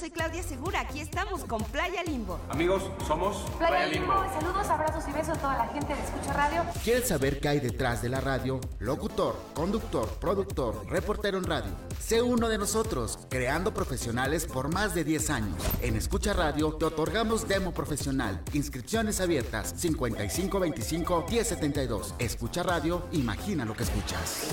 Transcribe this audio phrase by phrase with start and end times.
[0.00, 0.80] soy Claudia Segura.
[0.80, 2.40] Aquí estamos con Playa Limbo.
[2.48, 4.14] Amigos, somos Playa, Limbo.
[4.32, 6.64] Saludos, abrazos y besos a toda la gente de Escucha Radio.
[6.82, 8.60] ¿Quieres saber qué hay detrás de la radio?
[8.78, 11.70] Locutor, conductor, productor, reportero en radio.
[11.98, 15.62] Sé uno de nosotros, creando profesionales por más de 10 años.
[15.82, 18.40] En Escucha Radio te otorgamos demo profesional.
[18.54, 22.14] Inscripciones abiertas 5525 1072.
[22.18, 24.48] Escucha Radio, imagina lo que escuchas.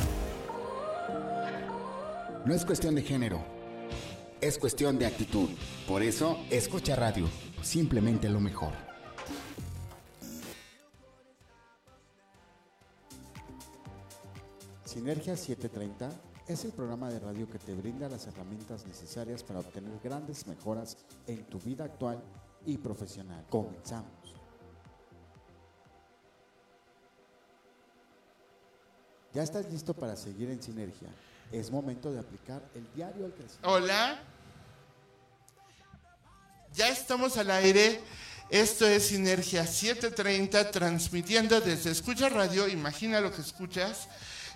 [2.43, 3.56] No es cuestión de género,
[4.41, 5.49] es cuestión de actitud.
[5.87, 7.27] Por eso, escucha radio,
[7.61, 8.73] simplemente lo mejor.
[14.85, 16.09] Sinergia 730
[16.47, 20.97] es el programa de radio que te brinda las herramientas necesarias para obtener grandes mejoras
[21.27, 22.21] en tu vida actual
[22.65, 23.45] y profesional.
[23.49, 24.11] Comenzamos.
[29.33, 31.09] ¿Ya estás listo para seguir en Sinergia?
[31.51, 33.69] Es momento de aplicar el diario al crecimiento.
[33.69, 34.19] Hola.
[36.73, 38.01] Ya estamos al aire.
[38.49, 42.67] Esto es Sinergia 730, transmitiendo desde Escucha Radio.
[42.67, 44.09] Imagina lo que escuchas.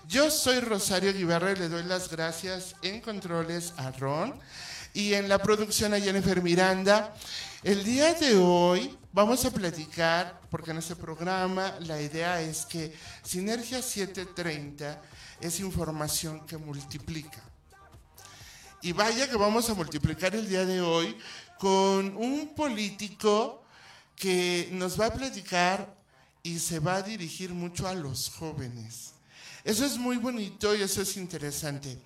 [0.07, 4.33] Yo soy Rosario Guibarra y le doy las gracias en controles a Ron
[4.93, 7.13] y en la producción a Jennifer Miranda.
[7.63, 12.93] El día de hoy vamos a platicar, porque en este programa la idea es que
[13.23, 15.01] Sinergia 730
[15.41, 17.41] es información que multiplica.
[18.81, 21.17] Y vaya que vamos a multiplicar el día de hoy
[21.59, 23.63] con un político
[24.15, 25.95] que nos va a platicar
[26.43, 29.13] y se va a dirigir mucho a los jóvenes.
[29.63, 31.97] Eso es muy bonito y eso es interesante.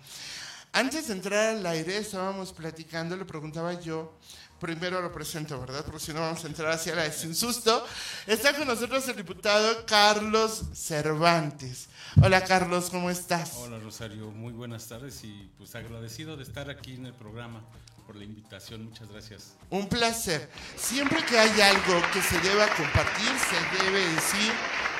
[0.73, 4.17] Antes de entrar al aire estábamos platicando, le preguntaba yo,
[4.65, 5.85] primero lo presento, ¿verdad?
[5.85, 7.85] Porque si no vamos a entrar hacia la sin susto.
[8.25, 11.87] Está con nosotros el diputado Carlos Cervantes.
[12.19, 13.57] Hola Carlos, ¿cómo estás?
[13.57, 17.61] Hola Rosario, muy buenas tardes y pues agradecido de estar aquí en el programa
[18.07, 19.53] por la invitación, muchas gracias.
[19.69, 20.49] Un placer.
[20.75, 24.51] Siempre que hay algo que se deba compartir, se debe decir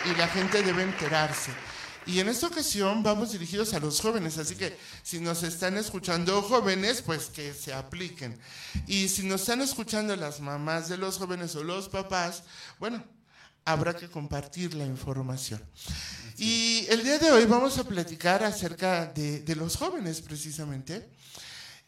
[0.05, 1.51] y la gente debe enterarse.
[2.07, 6.41] Y en esta ocasión vamos dirigidos a los jóvenes, así que si nos están escuchando
[6.43, 8.37] jóvenes, pues que se apliquen.
[8.85, 12.43] Y si nos están escuchando las mamás de los jóvenes o los papás,
[12.79, 13.03] bueno,
[13.65, 15.61] habrá que compartir la información.
[16.37, 21.09] Y el día de hoy vamos a platicar acerca de, los jóvenes precisamente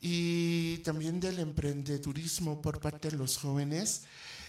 [0.02, 4.04] y también del emprendedurismo por parte de los jóvenes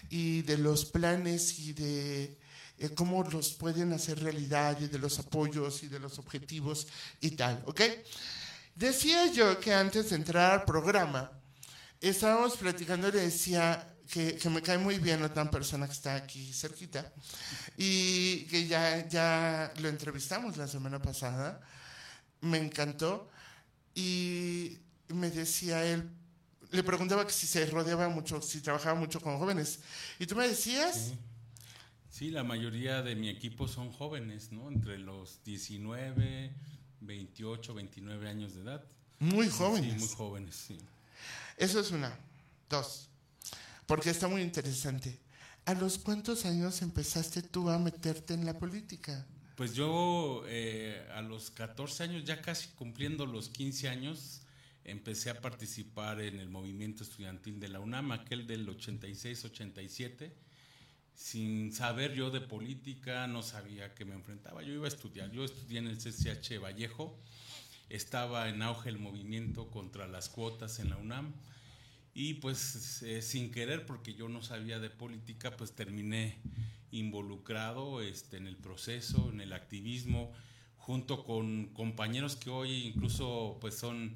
[0.09, 2.37] y de los planes y de
[2.79, 6.87] eh, cómo los pueden hacer realidad y de los apoyos y de los objetivos
[7.19, 7.81] y tal, ¿ok?
[8.73, 11.29] Decía yo que antes de entrar al programa,
[11.99, 16.15] estábamos platicando y le decía que, que, me cae muy bien tan persona que está
[16.15, 17.11] aquí cerquita
[17.75, 21.59] y que ya, ya lo entrevistamos la semana pasada,
[22.39, 23.29] me encantó
[23.93, 24.77] y
[25.09, 26.09] me decía él,
[26.71, 29.79] le preguntaba que si se rodeaba mucho, si trabajaba mucho con jóvenes
[30.17, 31.09] y tú me decías...
[31.09, 31.19] Sí.
[32.19, 34.67] Sí, la mayoría de mi equipo son jóvenes, ¿no?
[34.69, 36.51] Entre los 19,
[36.99, 38.83] 28, 29 años de edad.
[39.19, 39.93] Muy jóvenes.
[39.93, 40.77] Sí, muy jóvenes, sí.
[41.55, 42.19] Eso es una.
[42.69, 43.07] Dos.
[43.85, 45.17] Porque está muy interesante.
[45.63, 49.25] ¿A los cuántos años empezaste tú a meterte en la política?
[49.55, 54.41] Pues yo eh, a los 14 años, ya casi cumpliendo los 15 años,
[54.83, 60.48] empecé a participar en el movimiento estudiantil de la UNAM, aquel del 86-87
[61.19, 64.63] sin saber yo de política, no sabía que me enfrentaba.
[64.63, 67.19] Yo iba a estudiar, yo estudié en el CCH Vallejo,
[67.89, 71.33] estaba en auge el movimiento contra las cuotas en la UNAM
[72.13, 76.37] y pues eh, sin querer, porque yo no sabía de política, pues terminé
[76.89, 80.31] involucrado este, en el proceso, en el activismo,
[80.77, 84.15] junto con compañeros que hoy incluso pues son,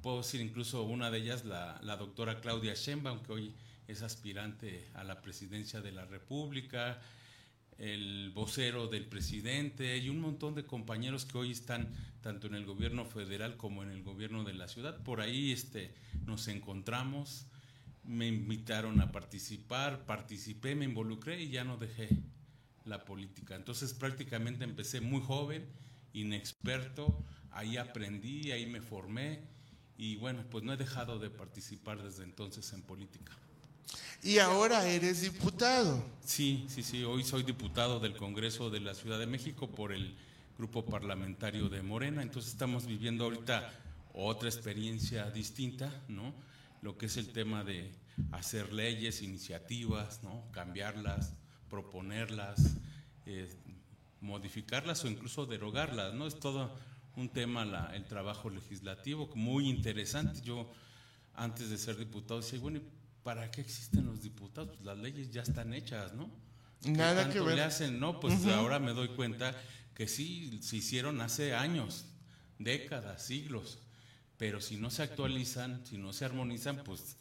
[0.00, 3.54] puedo decir incluso una de ellas, la, la doctora Claudia Sheinbaum, que hoy
[3.88, 7.00] es aspirante a la presidencia de la República,
[7.78, 12.66] el vocero del presidente y un montón de compañeros que hoy están tanto en el
[12.66, 15.02] gobierno federal como en el gobierno de la ciudad.
[15.02, 15.94] Por ahí este,
[16.26, 17.46] nos encontramos,
[18.04, 22.10] me invitaron a participar, participé, me involucré y ya no dejé
[22.84, 23.56] la política.
[23.56, 25.66] Entonces prácticamente empecé muy joven,
[26.12, 29.40] inexperto, ahí aprendí, ahí me formé
[29.96, 33.36] y bueno, pues no he dejado de participar desde entonces en política.
[34.22, 36.04] Y ahora eres diputado.
[36.24, 40.16] Sí, sí, sí, hoy soy diputado del Congreso de la Ciudad de México por el
[40.58, 43.72] grupo parlamentario de Morena, entonces estamos viviendo ahorita
[44.12, 46.34] otra experiencia distinta, ¿no?
[46.82, 47.92] Lo que es el tema de
[48.32, 50.42] hacer leyes, iniciativas, ¿no?
[50.50, 51.34] Cambiarlas,
[51.70, 52.76] proponerlas,
[53.26, 53.48] eh,
[54.20, 56.26] modificarlas o incluso derogarlas, ¿no?
[56.26, 56.76] Es todo
[57.14, 60.40] un tema el trabajo legislativo muy interesante.
[60.42, 60.68] Yo
[61.34, 62.82] antes de ser diputado, decía, bueno, ¿y
[63.22, 64.70] ¿para qué existen los diputados?
[64.70, 66.30] Pues las leyes ya están hechas, ¿no?
[66.82, 67.56] ¿Qué Nada tanto que ver.
[67.56, 67.98] le hacen?
[67.98, 69.54] No, pues ahora me doy cuenta
[69.94, 72.06] que sí, se hicieron hace años,
[72.58, 73.80] décadas, siglos,
[74.36, 77.16] pero si no se actualizan, si no se armonizan, pues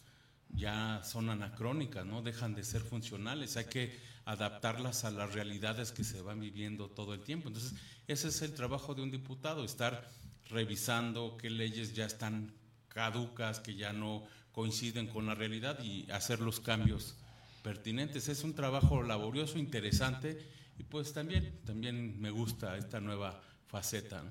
[0.49, 2.21] ya son anacrónicas, ¿no?
[2.21, 7.13] Dejan de ser funcionales, hay que adaptarlas a las realidades que se van viviendo todo
[7.13, 7.47] el tiempo.
[7.47, 7.73] Entonces,
[8.07, 10.07] ese es el trabajo de un diputado, estar
[10.45, 12.53] revisando qué leyes ya están
[12.87, 14.23] caducas, que ya no
[14.57, 17.13] coinciden con la realidad y hacer los cambios
[17.61, 18.27] pertinentes.
[18.27, 20.35] Es un trabajo laborioso, interesante
[20.79, 24.23] y pues también, también me gusta esta nueva faceta.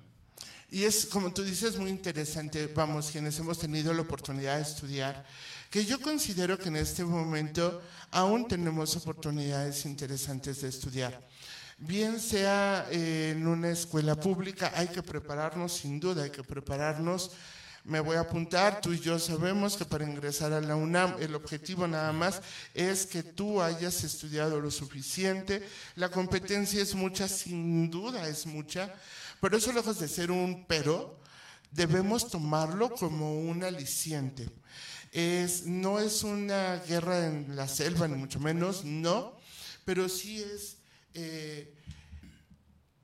[0.69, 5.25] Y es, como tú dices, muy interesante, vamos, quienes hemos tenido la oportunidad de estudiar,
[5.71, 7.81] que yo considero que en este momento
[8.11, 11.25] aún tenemos oportunidades interesantes de estudiar.
[11.79, 17.31] Bien sea en una escuela pública, hay que prepararnos, sin duda, hay que prepararnos.
[17.87, 21.37] Me voy a apuntar, tú y yo sabemos que para ingresar a la UNAM el
[21.37, 22.43] objetivo nada más
[22.75, 25.65] es que tú hayas estudiado lo suficiente.
[25.95, 28.93] La competencia es mucha, sin duda es mucha,
[29.41, 31.17] pero eso lejos de ser un pero,
[31.71, 34.49] debemos tomarlo como un aliciente.
[35.13, 39.39] Es, no es una guerra en la selva, ni mucho menos, no,
[39.85, 40.79] pero sí es
[41.15, 41.73] eh,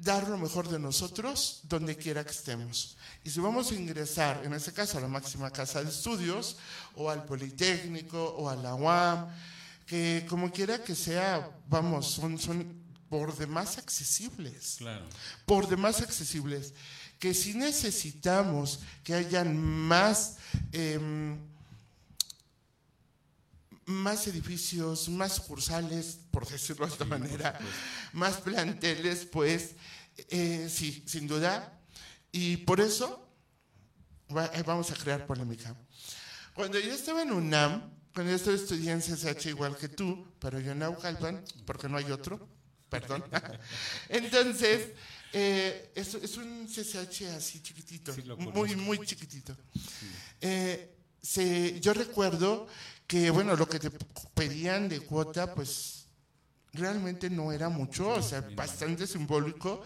[0.02, 2.96] dar lo mejor de nosotros donde quiera que estemos.
[3.24, 6.56] Y si vamos a ingresar, en este caso, a la máxima casa de estudios,
[6.96, 9.28] o al Politécnico, o a la UAM,
[9.86, 15.04] que como quiera que sea, vamos, son, son por demás accesibles Claro.
[15.44, 16.72] por demás accesibles,
[17.18, 20.36] que si necesitamos que hayan más,
[20.72, 21.36] em,
[23.84, 27.58] más edificios, más sucursales, por decirlo de esta manera,
[28.12, 29.72] más planteles, pues
[30.16, 31.78] eh, sí, sin duda.
[32.30, 33.28] Y por eso
[34.30, 35.74] eh, vamos a crear polémica.
[36.54, 40.72] Cuando yo estaba en UNAM, cuando yo estudiando en CSH igual que tú, pero yo
[40.72, 42.48] en Naucalpan, porque no hay otro,
[42.88, 43.24] perdón.
[44.08, 44.88] Entonces,
[45.32, 48.22] eh, es, es un CSH así chiquitito, Sí,
[48.52, 49.56] muy, muy chiquitito.
[50.40, 52.66] Eh, se- yo recuerdo
[53.06, 53.90] que, bueno, lo que te
[54.34, 56.01] pedían de cuota, pues
[56.72, 59.82] realmente no era mucho, o sea, bastante simbólico,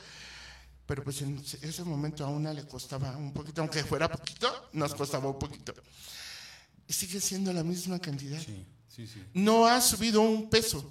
[0.86, 4.94] pero pues en ese momento a una le costaba un poquito, aunque fuera poquito, nos
[4.94, 5.74] costaba un poquito.
[6.86, 8.40] Y sigue siendo la misma cantidad.
[8.40, 9.24] Sí, sí, sí.
[9.34, 10.88] No ha subido un peso.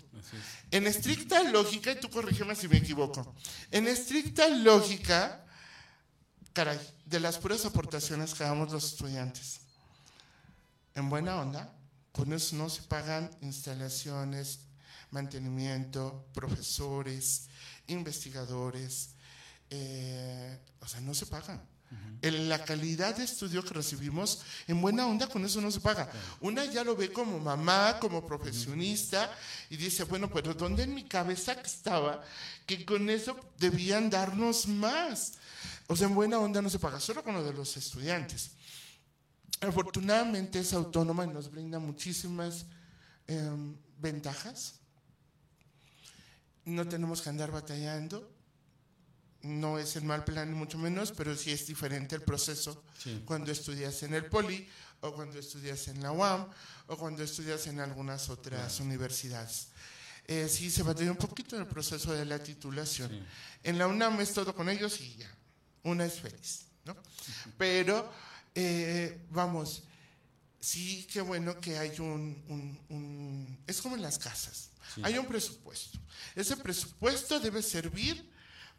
[0.71, 3.33] En estricta lógica, y tú corrígeme si me equivoco,
[3.71, 5.45] en estricta lógica,
[6.51, 9.61] caray, de las puras aportaciones que damos los estudiantes,
[10.95, 11.73] en buena onda,
[12.11, 14.59] con eso no se pagan instalaciones,
[15.11, 17.47] mantenimiento, profesores,
[17.87, 19.11] investigadores,
[19.69, 21.61] eh, o sea, no se pagan.
[22.21, 26.09] En la calidad de estudio que recibimos, en buena onda, con eso no se paga.
[26.41, 29.31] Una ya lo ve como mamá, como profesionista,
[29.69, 32.23] y dice, bueno, pero ¿dónde en mi cabeza estaba
[32.65, 35.33] que con eso debían darnos más?
[35.87, 38.51] O sea, en buena onda no se paga, solo con lo de los estudiantes.
[39.61, 42.65] Afortunadamente es autónoma y nos brinda muchísimas
[43.27, 44.79] em, ventajas.
[46.65, 48.31] No tenemos que andar batallando.
[49.43, 53.21] No es el mal plan, mucho menos, pero sí es diferente el proceso Sí.
[53.25, 54.67] cuando estudias en el Poli,
[55.01, 56.47] o cuando estudias en la UAM,
[56.87, 59.67] o cuando estudias en algunas otras universidades.
[60.27, 63.11] Eh, sí se batalla un poquito en el proceso de la titulación.
[63.11, 63.23] Sí.
[63.63, 65.29] En la UNAM es todo con ellos y ya,
[65.83, 66.95] una es feliz, ¿no?
[67.59, 68.11] Pero,
[68.55, 69.83] eh, vamos,
[70.65, 74.69] sí, qué bueno que hay un, un- un- es como en las casas,
[75.03, 75.99] hay un presupuesto.
[76.35, 78.29] Ese presupuesto debe servir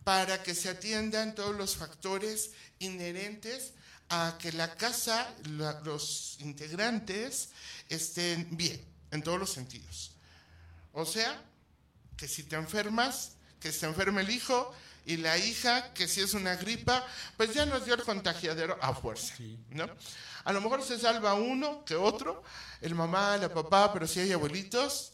[0.04, 2.50] para que se atiendan todos los factores
[2.80, 3.72] inherentes
[4.08, 7.50] a que la casa, la- los integrantes
[7.88, 10.12] estén bien, en todos los sentidos.
[10.92, 11.42] O sea,
[12.16, 14.72] que si te enfermas, que se enferme el hijo
[15.04, 17.04] y la hija, que si es una gripa,
[17.36, 19.34] pues ya nos dio el contagiadero a fuerza,
[19.70, 19.88] ¿no?
[20.46, 22.40] A lo mejor se salva uno que otro,
[22.80, 25.12] el mamá, la papá, pero si hay abuelitos,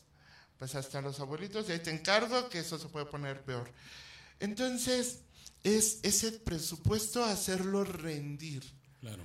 [0.59, 3.73] pues hasta los abuelitos, y ahí te encargo que eso se puede poner peor.
[4.41, 5.21] Entonces,
[5.65, 8.63] es ese presupuesto hacerlo rendir
[9.01, 9.23] Claro.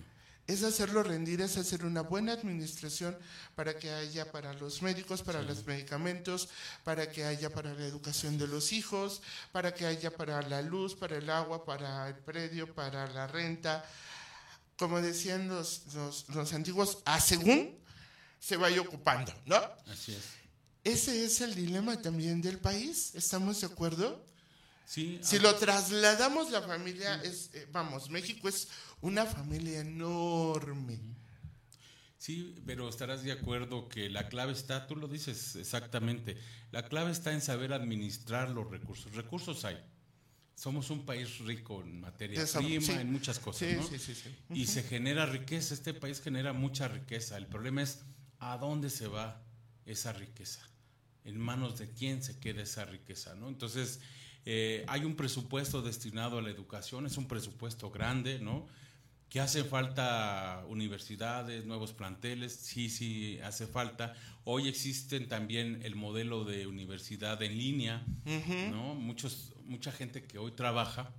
[0.47, 3.17] es hacerlo rendir, es hacer una buena administración
[3.53, 6.47] para que haya para los médicos, para los medicamentos,
[6.85, 9.21] para que haya para la educación de los hijos,
[9.51, 13.83] para que haya para la luz, para el agua, para el predio, para la renta.
[14.77, 17.77] Como decían los, los, los antiguos, a según
[18.39, 19.57] se vaya ocupando, ¿no?
[19.88, 20.38] Así es.
[20.84, 24.25] Ese es el dilema también del país, ¿estamos de acuerdo?
[24.86, 28.69] Sí, Si ah, lo trasladamos, la familia es, eh, vamos, México es
[29.01, 30.98] una familia enorme.
[32.17, 36.38] Sí, pero estarás de acuerdo que la clave está, tú lo dices exactamente,
[36.72, 39.13] la clave está en saber administrar los recursos.
[39.13, 39.77] Recursos hay.
[40.57, 42.91] Somos un país rico en materia Eso, prima, sí.
[42.93, 43.83] en muchas cosas, Sí, ¿no?
[43.83, 44.35] sí, sí, sí.
[44.55, 47.37] Y se genera riqueza, este país genera mucha riqueza.
[47.37, 47.99] El problema es
[48.39, 49.43] a dónde se va
[49.85, 50.67] esa riqueza,
[51.25, 53.49] en manos de quién se queda esa riqueza, ¿no?
[53.49, 53.99] Entonces,
[54.45, 58.67] eh, hay un presupuesto destinado a la educación, es un presupuesto grande, ¿no?
[59.29, 64.15] Que hace falta universidades, nuevos planteles, sí, sí, hace falta.
[64.43, 68.03] Hoy existen también el modelo de universidad en línea,
[68.71, 68.95] ¿no?
[68.95, 71.13] Muchos, mucha gente que hoy trabaja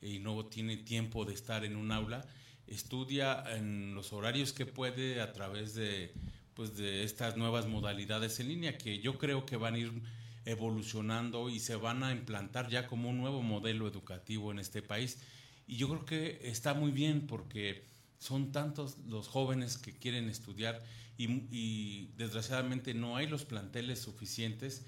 [0.00, 2.26] y no tiene tiempo de estar en un aula,
[2.66, 6.12] estudia en los horarios que puede a través de,
[6.54, 9.92] pues, de estas nuevas modalidades en línea que yo creo que van a ir
[10.44, 15.18] evolucionando y se van a implantar ya como un nuevo modelo educativo en este país.
[15.66, 17.86] Y yo creo que está muy bien porque
[18.18, 20.82] son tantos los jóvenes que quieren estudiar
[21.16, 24.84] y, y desgraciadamente no hay los planteles suficientes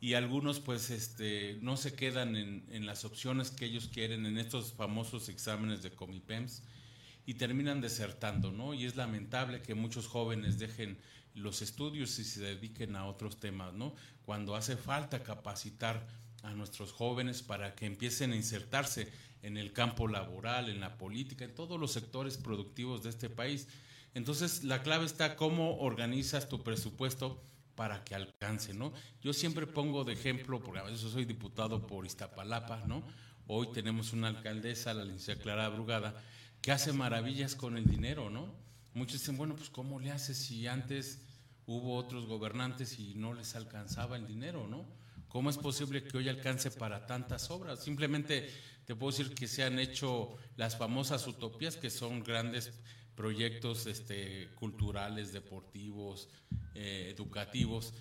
[0.00, 4.38] y algunos pues este no se quedan en, en las opciones que ellos quieren en
[4.38, 6.62] estos famosos exámenes de Comipems
[7.26, 8.72] y terminan desertando, ¿no?
[8.72, 10.98] Y es lamentable que muchos jóvenes dejen
[11.34, 13.94] los estudios y se dediquen a otros temas, ¿no?
[14.22, 16.06] Cuando hace falta capacitar
[16.42, 21.44] a nuestros jóvenes para que empiecen a insertarse en el campo laboral, en la política,
[21.44, 23.68] en todos los sectores productivos de este país.
[24.14, 27.42] Entonces, la clave está cómo organizas tu presupuesto
[27.80, 28.92] para que alcance, ¿no?
[29.22, 33.02] Yo siempre pongo de ejemplo, porque a veces soy diputado por Iztapalapa, ¿no?
[33.46, 36.22] Hoy tenemos una alcaldesa, la licenciada Clara Brugada,
[36.60, 38.52] que hace maravillas con el dinero, ¿no?
[38.92, 41.22] Muchos dicen, bueno, pues ¿cómo le hace si antes
[41.64, 44.84] hubo otros gobernantes y no les alcanzaba el dinero, ¿no?
[45.28, 47.82] ¿Cómo es posible que hoy alcance para tantas obras?
[47.82, 48.52] Simplemente
[48.84, 52.74] te puedo decir que se han hecho las famosas utopías, que son grandes
[53.20, 56.30] proyectos este, culturales, deportivos,
[56.74, 57.92] eh, educativos.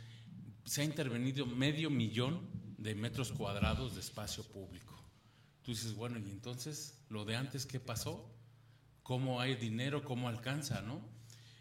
[0.63, 2.39] Se ha intervenido medio millón
[2.77, 4.95] de metros cuadrados de espacio público.
[5.61, 8.33] Tú dices, bueno, ¿y entonces lo de antes qué pasó?
[9.03, 10.05] ¿Cómo hay dinero?
[10.05, 10.81] ¿Cómo alcanza?
[10.83, 11.01] ¿no?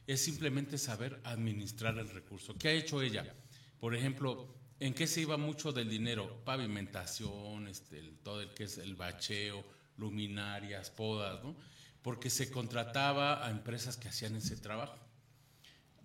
[0.06, 2.54] Es simplemente saber administrar el recurso.
[2.56, 3.34] ¿Qué ha hecho ella?
[3.80, 6.44] Por ejemplo, ¿en qué se iba mucho del dinero?
[6.44, 9.64] Pavimentación, este, el- todo el que es el bacheo,
[9.96, 11.56] luminarias, podas, ¿no?
[12.02, 14.96] Porque se contrataba a empresas que hacían ese trabajo.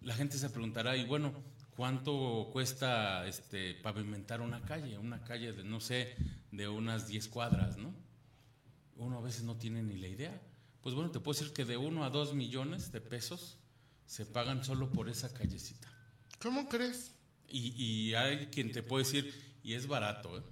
[0.02, 1.34] La gente se preguntará, y bueno,
[1.76, 4.98] ¿cuánto cuesta este, pavimentar una calle?
[4.98, 6.16] Una calle de, no sé,
[6.52, 7.94] de unas 10 cuadras, ¿no?
[8.98, 10.42] Uno a veces no tiene ni la idea.
[10.82, 13.58] Pues bueno, te puedo decir que de 1 a 2 millones de pesos
[14.06, 15.88] se pagan solo por esa callecita.
[16.42, 17.14] ¿Cómo crees?
[17.48, 20.44] Y, y hay quien te puede decir, y es barato, ¿eh?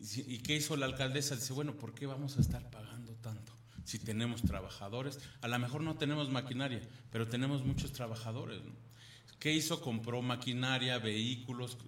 [0.00, 1.34] ¿Y, si- ¿Y qué hizo la alcaldesa?
[1.34, 3.52] Dice, bueno, ¿por qué vamos a estar pagando tanto?
[3.88, 8.60] Si tenemos trabajadores, a lo mejor no tenemos maquinaria, pero tenemos muchos trabajadores.
[9.38, 9.80] ¿Qué hizo?
[9.80, 11.78] Compró maquinaria, vehículos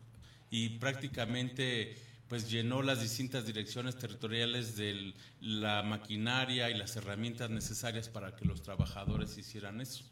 [0.50, 8.08] y prácticamente pues llenó las distintas direcciones territoriales de la maquinaria y las herramientas necesarias
[8.08, 10.02] para que los trabajadores hicieran eso.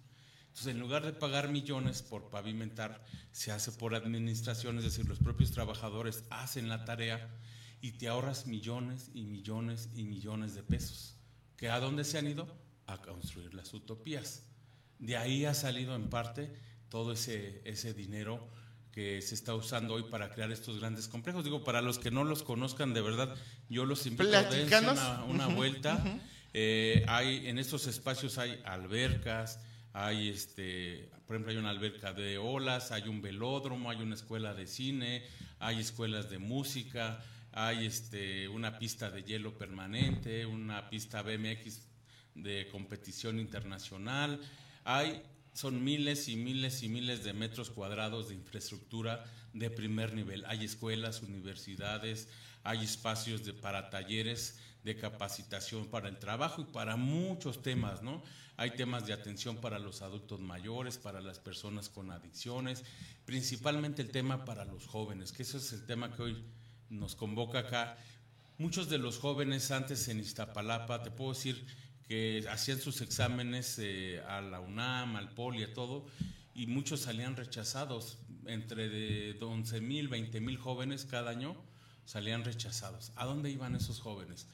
[0.49, 3.03] Entonces, en lugar de pagar millones por pavimentar,
[3.33, 7.31] se hace por administración, es decir, los propios trabajadores hacen la tarea
[7.81, 11.18] y te ahorras millones y millones y millones de pesos.
[11.59, 12.47] ¿Que a dónde se han ido?
[12.87, 14.47] A construir las utopías.
[14.99, 16.51] De ahí ha salido en parte
[16.89, 18.49] todo ese, ese dinero
[18.93, 21.45] que se está usando hoy para crear estos grandes complejos.
[21.45, 23.37] Digo, para los que no los conozcan de verdad,
[23.69, 24.99] yo los invito a dense Platícanos.
[24.99, 26.03] una, una vuelta.
[26.55, 29.61] Eh, hay, en estos espacios hay albercas,
[29.93, 34.55] hay este, por ejemplo, hay una alberca de olas, hay un velódromo, hay una escuela
[34.55, 35.25] de cine,
[35.59, 37.23] hay escuelas de música,
[37.59, 41.83] hay este, una pista de hielo permanente, una pista BMX
[42.37, 44.41] de competición internacional,
[44.85, 45.25] hay
[45.55, 50.45] son miles y miles y miles de metros cuadrados de infraestructura de primer nivel.
[50.47, 52.29] Hay escuelas, universidades,
[52.63, 58.23] hay espacios para talleres de capacitación para el trabajo y para muchos temas, ¿no?
[58.57, 62.85] Hay temas de atención para los adultos mayores, para las personas con adicciones,
[63.25, 66.45] principalmente el tema para los jóvenes, que eso es el tema que hoy
[66.91, 67.99] nos convoca acá.
[68.59, 71.65] Muchos de los jóvenes antes en Iztapalapa, te puedo decir
[72.07, 76.07] que hacían sus exámenes eh, a la UNAM, al POLI, a todo,
[76.55, 78.19] y muchos salían rechazados.
[78.47, 81.55] Entre de 11 mil, 20 mil jóvenes cada año
[82.07, 83.13] salían rechazados.
[83.17, 84.47] ¿A dónde iban esos jóvenes?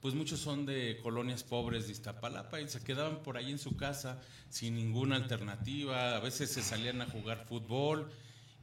[0.00, 3.76] Pues muchos son de colonias pobres de Iztapalapa y se quedaban por ahí en su
[3.76, 4.18] casa
[4.48, 6.16] sin ninguna alternativa.
[6.16, 8.10] A veces se salían a jugar fútbol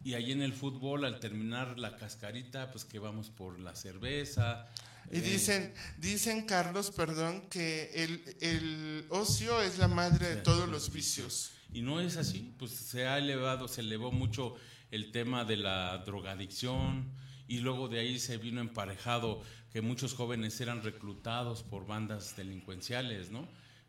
[0.07, 4.65] y ahí en el fútbol al terminar la cascarita, pues que vamos por la cerveza,
[5.11, 10.93] Y dicen, dicen Carlos, perdón, que el, el ocio es la madre de todos los
[10.93, 11.51] vicios.
[11.73, 14.55] Y no es así, pues se ha elevado, se elevó mucho
[14.91, 17.11] el tema de la drogadicción
[17.49, 19.41] y luego de ahí se vino emparejado
[19.73, 23.45] que muchos jóvenes eran reclutados por bandas delincuenciales, ¿no?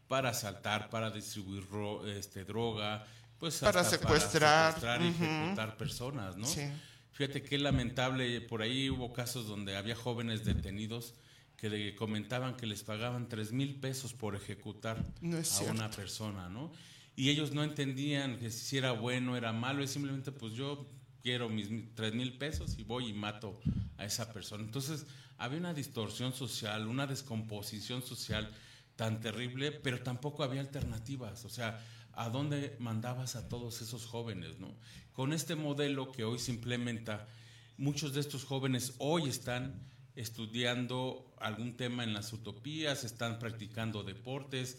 [0.08, 1.64] Para asaltar, para distribuir
[2.08, 3.06] este, droga,
[3.38, 6.47] pues para secuestrar, para secuestrar y ejecutar personas, ¿no?
[6.47, 6.62] Sí.
[7.12, 11.14] Fíjate qué lamentable, por ahí hubo casos donde había jóvenes detenidos
[11.57, 16.73] que comentaban que les pagaban tres mil pesos por ejecutar a una persona, ¿no?
[17.16, 20.88] Y ellos no entendían que si era bueno, era malo, es simplemente pues yo
[21.21, 23.61] quiero mis tres mil pesos y voy y mato
[23.97, 24.62] a esa persona.
[24.62, 25.04] Entonces
[25.37, 28.49] había una distorsión social, una descomposición social
[28.95, 31.45] tan terrible, pero tampoco había alternativas.
[31.45, 31.85] O sea,
[32.18, 34.58] ¿a dónde mandabas a todos esos jóvenes?
[34.58, 34.75] ¿no?
[35.12, 37.28] Con este modelo que hoy se implementa,
[37.76, 44.78] muchos de estos jóvenes hoy están estudiando algún tema en las utopías, están practicando deportes,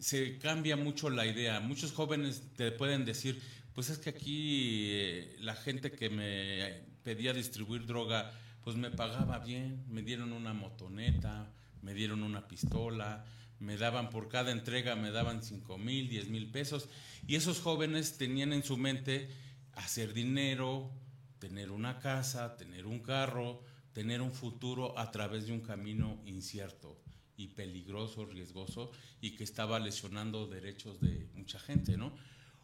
[0.00, 1.60] se cambia mucho la idea.
[1.60, 3.40] Muchos jóvenes te pueden decir,
[3.74, 8.32] pues es que aquí eh, la gente que me pedía distribuir droga,
[8.64, 13.24] pues me pagaba bien, me dieron una motoneta, me dieron una pistola,
[13.62, 16.88] me daban por cada entrega, me daban cinco mil, diez mil pesos.
[17.28, 19.30] Y esos jóvenes tenían en su mente
[19.74, 20.90] hacer dinero,
[21.38, 27.00] tener una casa, tener un carro, tener un futuro a través de un camino incierto
[27.36, 28.90] y peligroso, riesgoso
[29.20, 32.12] y que estaba lesionando derechos de mucha gente, ¿no?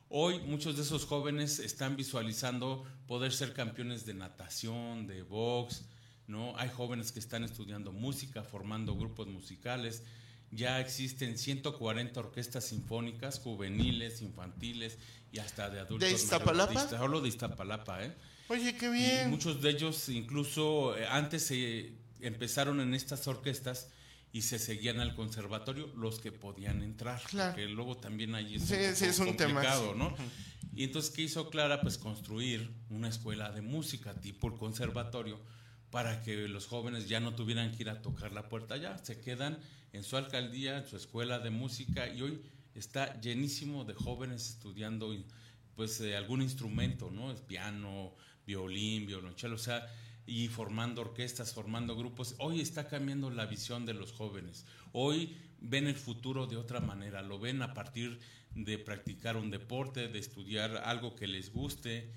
[0.09, 5.85] Hoy muchos de esos jóvenes están visualizando poder ser campeones de natación, de box,
[6.27, 6.57] ¿no?
[6.57, 10.03] Hay jóvenes que están estudiando música, formando grupos musicales.
[10.51, 14.99] Ya existen 140 orquestas sinfónicas, juveniles, infantiles
[15.31, 16.09] y hasta de adultos.
[16.09, 16.89] ¿De Iztapalapa?
[16.89, 18.15] Solo de Iztapalapa, ¿eh?
[18.49, 19.29] Oye, qué bien.
[19.29, 23.91] Y muchos de ellos incluso eh, antes se empezaron en estas orquestas
[24.33, 27.21] y se seguían al conservatorio los que podían entrar.
[27.25, 27.53] Claro.
[27.53, 29.95] Porque luego también ahí es, Sí, un, sí, es un complicado.
[29.95, 30.15] ¿no?
[30.75, 31.81] Y entonces, ¿qué hizo Clara?
[31.81, 35.41] Pues construir una escuela de música tipo el conservatorio
[35.91, 39.21] para que los jóvenes ya no tuvieran que ir a tocar la puerta ya, se
[39.21, 39.59] quedan
[39.93, 42.43] en su alcaldía, en su escuela de música y hoy
[42.75, 45.15] está llenísimo de jóvenes estudiando
[45.75, 47.31] pues eh, algún instrumento, ¿no?
[47.31, 48.15] Es piano,
[48.47, 49.87] violín, violonchelo, o sea,
[50.27, 52.35] y formando orquestas, formando grupos.
[52.39, 54.67] Hoy está cambiando la visión de los jóvenes.
[54.93, 58.19] Hoy ven el futuro de otra manera, lo ven a partir
[58.55, 62.13] de practicar un deporte, de estudiar algo que les guste.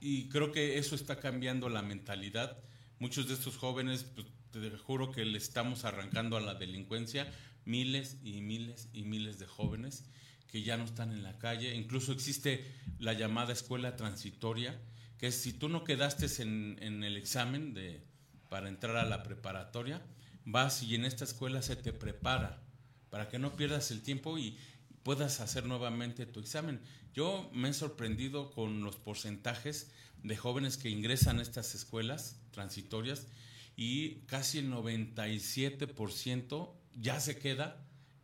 [0.00, 2.58] Y creo que eso está cambiando la mentalidad.
[2.98, 7.30] Muchos de estos jóvenes, pues, te juro que le estamos arrancando a la delincuencia,
[7.64, 10.04] miles y miles y miles de jóvenes
[10.46, 11.74] que ya no están en la calle.
[11.74, 12.64] Incluso existe
[12.98, 14.80] la llamada escuela transitoria,
[15.18, 18.02] que es si tú no quedaste en, en el examen de,
[18.48, 20.02] para entrar a la preparatoria,
[20.44, 22.62] vas y en esta escuela se te prepara
[23.10, 24.56] para que no pierdas el tiempo y
[25.02, 26.80] puedas hacer nuevamente tu examen.
[27.14, 29.90] Yo me he sorprendido con los porcentajes
[30.22, 33.26] de jóvenes que ingresan a estas escuelas transitorias
[33.76, 37.76] y casi el 97% ya se queda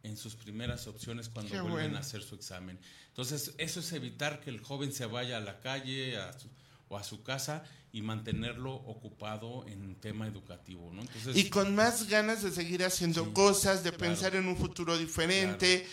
[0.03, 1.97] en sus primeras opciones cuando Qué vuelven bueno.
[1.97, 2.79] a hacer su examen.
[3.09, 6.49] Entonces, eso es evitar que el joven se vaya a la calle a su-
[6.89, 11.03] o a su casa y mantenerlo ocupado en un tema educativo, ¿no?
[11.03, 14.05] Entonces, Y con más ganas de seguir haciendo Sí, cosas, de claro.
[14.05, 15.87] pensar en un futuro diferente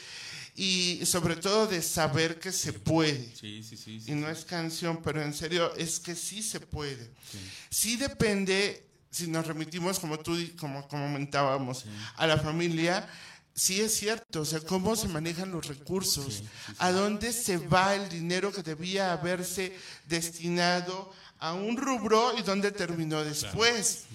[0.55, 3.33] y sobre todo de saber que se puede.
[3.35, 6.59] sí, sí, sí, sí, Y no es canción, pero en serio, es que sí se
[6.59, 7.11] puede.
[7.69, 11.85] Sí depende, si nos remitimos, como tú, como comentábamos,
[12.15, 13.07] a la familia,
[13.53, 16.43] sí es cierto, o sea, cómo se manejan los recursos,
[16.77, 19.75] a dónde se va el dinero que debía haberse
[20.07, 24.05] destinado a un rubro y dónde terminó después.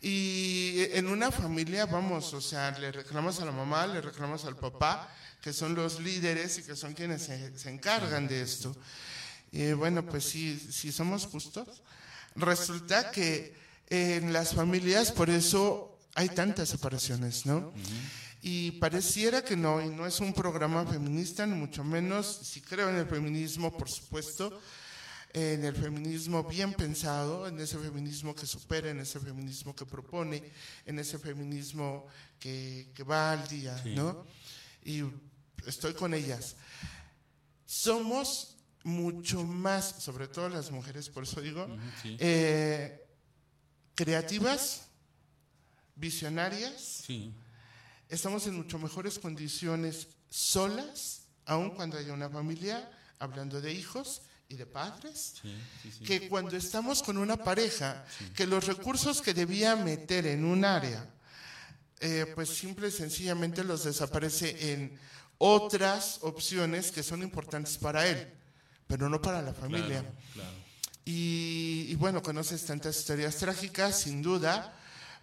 [0.00, 4.56] Y en una familia, vamos, o sea, le reclamas a la mamá, le reclamas al
[4.56, 5.12] papá,
[5.46, 8.74] que son los líderes y que son quienes se, se encargan de esto.
[9.52, 11.68] Y bueno, pues si, si somos justos,
[12.34, 13.54] resulta que
[13.88, 17.72] en las familias, por eso hay tantas separaciones, ¿no?
[18.42, 22.88] Y pareciera que no, y no es un programa feminista, ni mucho menos, si creo
[22.90, 24.60] en el feminismo, por supuesto,
[25.32, 30.42] en el feminismo bien pensado, en ese feminismo que supera, en ese feminismo que propone,
[30.86, 32.08] en ese feminismo
[32.40, 33.94] que, que va al día, Sí.
[33.94, 34.26] ¿no?
[34.84, 35.02] Y
[35.66, 36.56] estoy con ellas.
[37.64, 41.66] Somos mucho más, sobre todo las mujeres, por eso digo,
[42.02, 42.16] sí.
[42.20, 43.04] eh,
[43.94, 44.86] creativas,
[45.96, 47.34] visionarias, Sí,
[48.08, 54.54] estamos en mucho mejores condiciones solas, aun cuando haya una familia, hablando de hijos y
[54.54, 56.04] de padres, sí, sí, sí.
[56.04, 58.04] que cuando estamos con una pareja,
[58.36, 61.10] que los recursos que debía meter en un área
[61.98, 64.98] eh, pues simple y sencillamente los desaparece en
[65.38, 68.32] otras opciones que son importantes para él,
[68.86, 70.00] pero no para la familia.
[70.00, 70.56] Claro, claro.
[71.04, 74.76] Y, y bueno, conoces tantas historias trágicas, sin duda,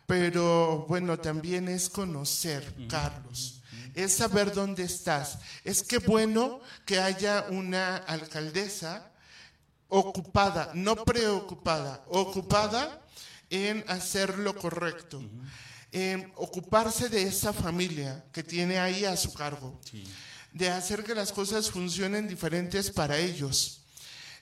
[0.05, 3.61] pero bueno, también es conocer, Carlos,
[3.95, 5.39] es saber dónde estás.
[5.63, 9.11] Es que bueno que haya una alcaldesa
[9.87, 13.01] ocupada, no preocupada, ocupada
[13.49, 15.21] en hacer lo correcto,
[15.93, 19.79] en ocuparse de esa familia que tiene ahí a su cargo,
[20.51, 23.79] de hacer que las cosas funcionen diferentes para ellos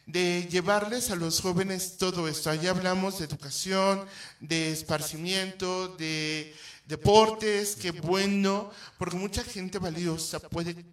[0.06, 2.50] de llevarles a los jóvenes todo esto.
[2.50, 4.06] Allí hablamos de educación,
[4.40, 6.54] de esparcimiento, de
[6.86, 10.86] deportes, qué bueno, porque mucha gente valiosa puede,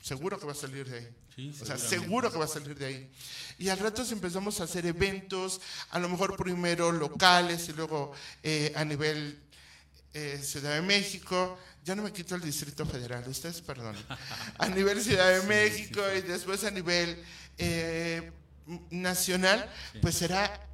[0.00, 1.08] seguro que va a salir de ahí.
[1.34, 3.10] Sí, o sea, seguro que va a salir de ahí.
[3.58, 8.72] Y al rato empezamos a hacer eventos, a lo mejor primero locales y luego eh,
[8.76, 9.38] a nivel
[10.14, 11.58] eh, Ciudad de México.
[11.84, 14.04] Ya no me quito el Distrito Federal, ustedes perdonen.
[14.58, 17.22] A nivel Ciudad de México y después a nivel
[17.58, 18.30] eh,
[18.90, 19.68] nacional,
[20.02, 20.68] pues será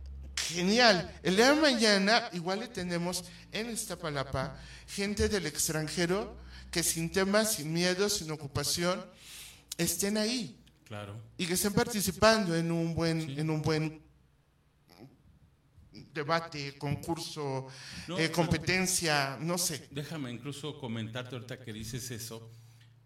[0.49, 1.11] genial.
[1.23, 6.37] El día de mañana igual le tenemos en Iztapalapa gente del extranjero
[6.71, 9.05] que sin temas, sin miedo, sin ocupación,
[9.79, 11.21] estén ahí Claro.
[11.37, 14.01] y que estén participando en un buen, en un buen
[16.13, 17.67] debate, concurso,
[18.09, 19.89] No, eh, competencia, no sé.
[19.91, 22.51] Déjame incluso comentarte ahorita que dices eso.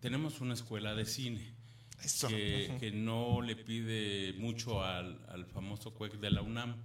[0.01, 1.55] Tenemos una escuela de cine
[2.03, 2.29] Eso.
[2.29, 6.77] que, que no le pide mucho al, al famoso CUEC de la UNAM,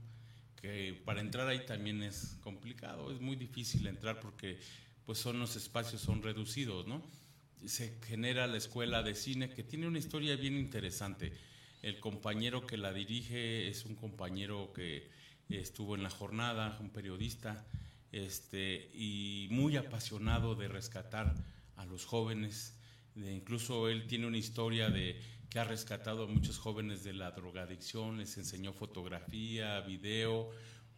[0.62, 4.60] que para entrar ahí también es complicado, es muy difícil entrar porque
[5.06, 7.02] pues son los espacios son reducidos, ¿no?
[7.66, 11.32] Se genera la escuela de cine que tiene una historia bien interesante.
[11.82, 15.10] El compañero que la dirige es un compañero que
[15.50, 17.66] estuvo en la jornada, un periodista,
[18.12, 21.36] este, y muy apasionado de rescatar
[21.76, 22.78] a los jóvenes.
[23.14, 27.32] De- incluso él tiene una historia de que ha rescatado a muchos jóvenes de la
[27.32, 30.50] drogadicción, les enseñó fotografía, video.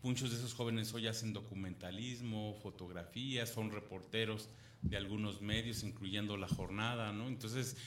[0.03, 4.49] Muchos de esos jóvenes hoy hacen documentalismo, fotografía, son reporteros
[4.81, 7.09] de algunos medios, incluyendo La Jornada.
[7.27, 7.77] Entonces,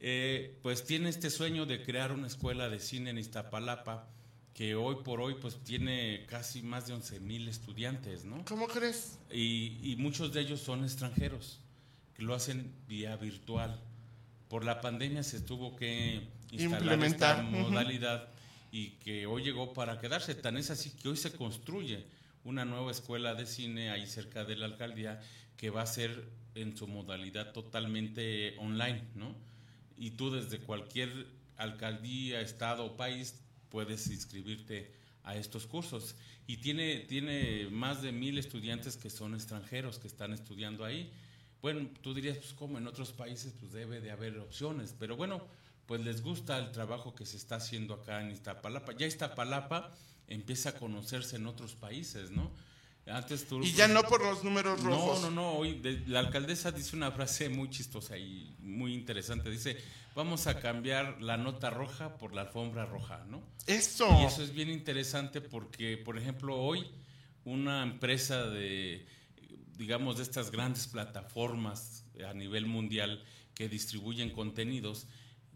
[0.00, 4.08] eh, pues tiene este sueño de crear una escuela de cine en Iztapalapa,
[4.54, 8.44] que hoy por hoy pues tiene casi más de 11 mil estudiantes, ¿no?
[8.44, 9.18] ¿Cómo crees?
[9.30, 11.60] Y, y muchos de ellos son extranjeros,
[12.14, 13.80] que lo hacen vía virtual.
[14.48, 18.28] Por la pandemia se tuvo que instalar Implementar, esta modalidad
[18.70, 20.36] y que hoy llegó para quedarse.
[20.36, 22.06] Tan es así que hoy se construye
[22.44, 25.20] una nueva escuela de cine ahí cerca de la alcaldía
[25.56, 29.34] que va a ser en su modalidad totalmente online, ¿no?
[29.96, 33.40] Y tú desde cualquier alcaldía, estado o país
[33.74, 36.14] puedes inscribirte a estos cursos.
[36.46, 41.10] Y tiene, tiene más de mil estudiantes que son extranjeros, que están estudiando ahí.
[41.60, 44.94] Bueno, tú dirías, pues como en otros países, pues debe de haber opciones.
[44.96, 45.42] Pero bueno,
[45.86, 48.96] pues les gusta el trabajo que se está haciendo acá en Iztapalapa.
[48.96, 49.90] Ya Iztapalapa
[50.28, 52.52] empieza a conocerse en otros países, ¿no?
[53.06, 53.62] Antes tú...
[53.62, 55.22] Y ya no por los números No, rojos.
[55.22, 55.52] no, no.
[55.52, 59.50] Hoy de- la alcaldesa dice una frase muy chistosa y muy interesante.
[59.50, 59.76] Dice,
[60.14, 63.42] vamos a cambiar la nota roja por la alfombra roja, ¿no?
[63.66, 64.08] Eso.
[64.22, 66.86] Y eso es bien interesante porque, por ejemplo, hoy
[67.44, 69.06] una empresa de,
[69.76, 73.22] digamos, de estas grandes plataformas a nivel mundial
[73.54, 75.06] que distribuyen contenidos,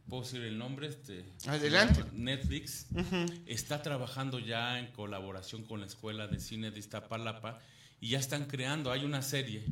[0.09, 0.89] ¿puedo decir el nombre?
[0.89, 2.05] Este, Adelante.
[2.13, 2.87] Netflix
[3.47, 7.61] está trabajando ya en colaboración con la Escuela de Cine de Iztapalapa
[8.01, 9.65] y ya están creando, hay una serie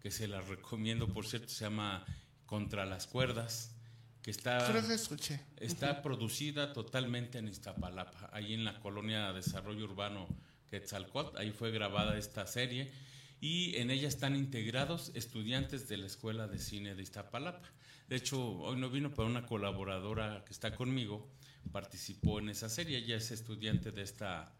[0.00, 2.04] que se la recomiendo, por cierto, se llama
[2.46, 3.74] Contra las Cuerdas,
[4.22, 4.66] que está...
[4.70, 5.40] Creo que escuché.
[5.56, 10.28] Está producida totalmente en Iztapalapa, ahí en la colonia de desarrollo urbano
[10.70, 12.92] Quetzalcóatl, ahí fue grabada esta serie
[13.40, 17.68] y en ella están integrados estudiantes de la Escuela de Cine de Iztapalapa.
[18.08, 21.28] De hecho, hoy no vino, pero una colaboradora que está conmigo
[21.72, 24.54] participó en esa serie, ella es estudiante de esta,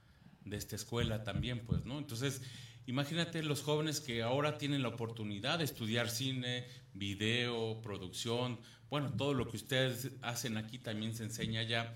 [0.45, 1.99] de esta escuela también, pues, ¿no?
[1.99, 2.43] Entonces,
[2.87, 8.59] imagínate los jóvenes que ahora tienen la oportunidad de estudiar cine, video, producción,
[8.91, 11.95] bueno, todo lo que ustedes hacen aquí también se enseña allá.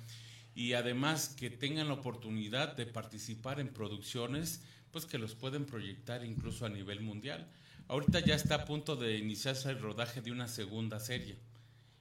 [0.54, 6.24] Y además que tengan la oportunidad de participar en producciones, pues que los pueden proyectar
[6.24, 7.48] incluso a nivel mundial.
[7.90, 11.36] Ahorita ya está a punto de iniciarse el rodaje de una segunda serie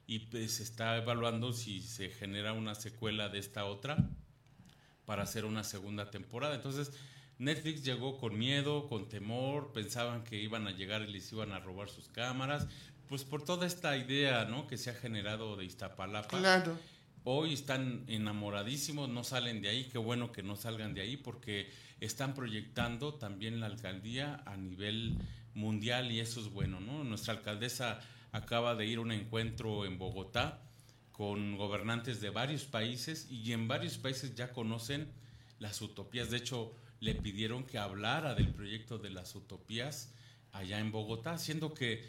[0.06, 3.97] y pues se está evaluando si se genera una secuela de esta otra
[5.06, 6.54] para hacer una segunda temporada.
[6.54, 6.91] Entonces,
[7.39, 11.60] Netflix llegó con miedo, con temor, pensaban que iban a llegar y les iban a
[11.60, 12.67] robar sus cámaras,
[13.08, 14.67] pues por toda esta idea, ¿no?
[14.67, 16.38] que se ha generado de Iztapalapa.
[16.38, 16.78] Claro.
[17.23, 21.71] hoy están enamoradísimos, no salen de ahí, qué bueno que no salgan de ahí porque
[21.99, 25.17] están proyectando también la alcaldía a nivel
[25.59, 27.03] mundial y eso es bueno, ¿no?
[27.03, 27.99] Nuestra alcaldesa
[28.31, 30.61] acaba de ir a un encuentro en Bogotá
[31.11, 35.11] con gobernantes de varios países y en varios países ya conocen
[35.59, 36.31] las utopías.
[36.31, 40.13] De hecho, le pidieron que hablara del proyecto de las utopías
[40.51, 42.05] allá en Bogotá, siendo que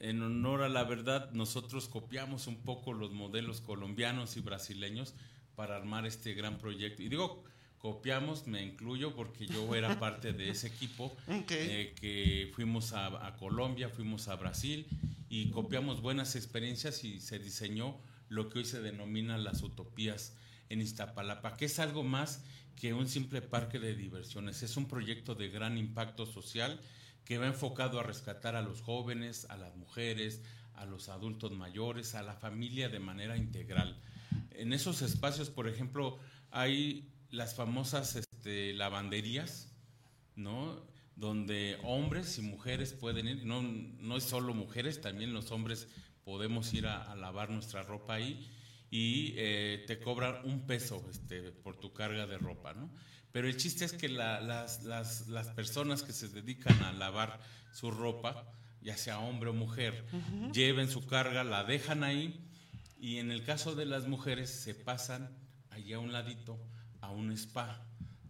[0.00, 5.14] en honor a la verdad nosotros copiamos un poco los modelos colombianos y brasileños
[5.54, 7.02] para armar este gran proyecto.
[7.02, 7.44] Y digo,
[7.84, 13.36] copiamos, me incluyo porque yo era parte de ese equipo eh, que fuimos a, a
[13.36, 14.86] Colombia, fuimos a Brasil
[15.28, 20.34] y copiamos buenas experiencias y se diseñó lo que hoy se denomina las utopías
[20.70, 22.42] en Iztapalapa, que es algo más
[22.74, 26.80] que un simple parque de diversiones, es un proyecto de gran impacto social
[27.26, 30.40] que va enfocado a rescatar a los jóvenes, a las mujeres,
[30.72, 34.00] a los adultos mayores, a la familia de manera integral.
[34.52, 36.18] En esos espacios, por ejemplo,
[36.50, 39.72] hay las famosas este, lavanderías,
[40.36, 40.82] ¿no?
[41.16, 45.88] Donde hombres y mujeres pueden ir, no, no es solo mujeres, también los hombres
[46.24, 48.50] podemos ir a, lavar nuestra ropa ahí
[48.90, 52.90] y eh, te cobran un peso este, por tu carga de ropa, ¿no?
[53.32, 57.40] Pero el chiste es que las, las, las, personas que se dedican a lavar
[57.72, 58.46] su ropa,
[58.80, 60.04] ya sea hombre o mujer,
[60.52, 62.40] lleven su carga, la dejan ahí
[63.00, 65.36] y en el caso de las mujeres se pasan
[65.70, 66.60] allá a un ladito
[67.04, 67.80] a un spa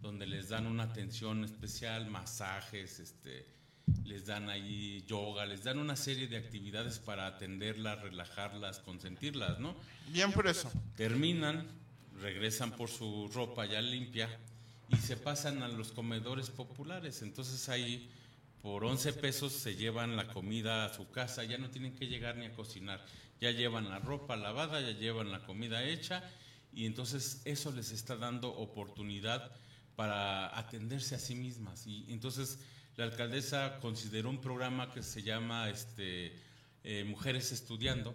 [0.01, 3.45] donde les dan una atención especial, masajes, este,
[4.03, 9.75] les dan ahí yoga, les dan una serie de actividades para atenderlas, relajarlas, consentirlas, ¿no?
[10.09, 10.71] Bien por eso.
[10.95, 11.65] Terminan,
[12.21, 14.29] regresan por su ropa ya limpia
[14.89, 17.21] y se pasan a los comedores populares.
[17.21, 18.09] Entonces ahí
[18.61, 22.35] por 11 pesos se llevan la comida a su casa, ya no tienen que llegar
[22.37, 23.03] ni a cocinar,
[23.39, 26.23] ya llevan la ropa lavada, ya llevan la comida hecha
[26.75, 29.49] y entonces eso les está dando oportunidad
[29.95, 31.87] para atenderse a sí mismas.
[31.87, 32.59] Y entonces
[32.97, 36.37] la alcaldesa consideró un programa que se llama este,
[36.83, 38.13] eh, Mujeres Estudiando,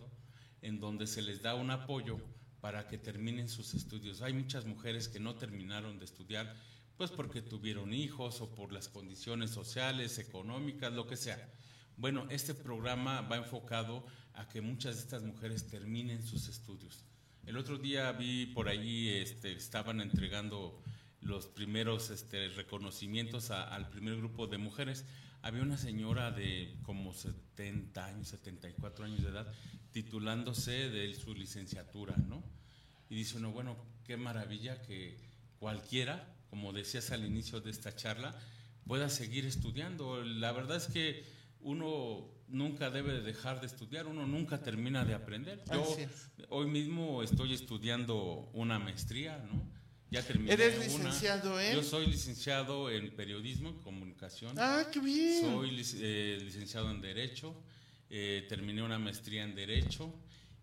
[0.61, 2.19] en donde se les da un apoyo
[2.61, 4.21] para que terminen sus estudios.
[4.21, 6.55] Hay muchas mujeres que no terminaron de estudiar,
[6.99, 11.51] pues porque tuvieron hijos o por las condiciones sociales, económicas, lo que sea.
[11.97, 17.07] Bueno, este programa va enfocado a que muchas de estas mujeres terminen sus estudios.
[17.51, 20.81] El otro día vi por allí, este, estaban entregando
[21.21, 25.05] los primeros este, reconocimientos al primer grupo de mujeres,
[25.43, 29.53] había una señora de como 70 años, 74 años de edad,
[29.91, 32.41] titulándose de su licenciatura, ¿no?
[33.09, 35.19] Y dice bueno, qué maravilla que
[35.59, 38.33] cualquiera, como decías al inicio de esta charla,
[38.87, 40.23] pueda seguir estudiando.
[40.23, 41.25] La verdad es que
[41.63, 45.63] uno nunca debe dejar de estudiar, uno nunca termina de aprender.
[45.73, 45.97] Yo
[46.49, 49.81] hoy mismo estoy estudiando una maestría, ¿no?
[50.11, 51.77] Ya terminé ¿Eres licenciado en?
[51.77, 54.57] Yo soy licenciado en periodismo, en comunicación.
[54.59, 55.41] Ah, qué bien.
[55.41, 57.55] Soy eh, licenciado en Derecho.
[58.09, 60.13] Eh, terminé una maestría en Derecho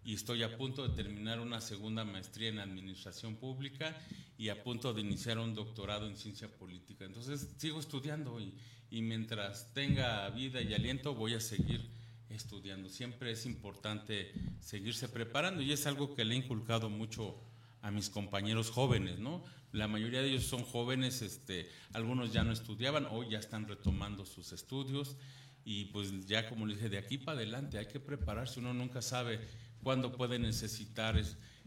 [0.03, 3.95] y estoy a punto de terminar una segunda maestría en Administración Pública
[4.37, 7.05] y a punto de iniciar un doctorado en Ciencia Política.
[7.05, 8.53] Entonces sigo estudiando y,
[8.89, 11.89] y mientras tenga vida y aliento voy a seguir
[12.29, 12.89] estudiando.
[12.89, 17.35] Siempre es importante seguirse preparando y es algo que le he inculcado mucho
[17.81, 19.43] a mis compañeros jóvenes, ¿no?
[19.71, 24.25] La mayoría de ellos son jóvenes, este, algunos ya no estudiaban, hoy ya están retomando
[24.25, 25.17] sus estudios
[25.63, 29.01] y pues ya como le dije, de aquí para adelante hay que prepararse, uno nunca
[29.01, 29.39] sabe
[29.83, 31.17] cuándo puede necesitar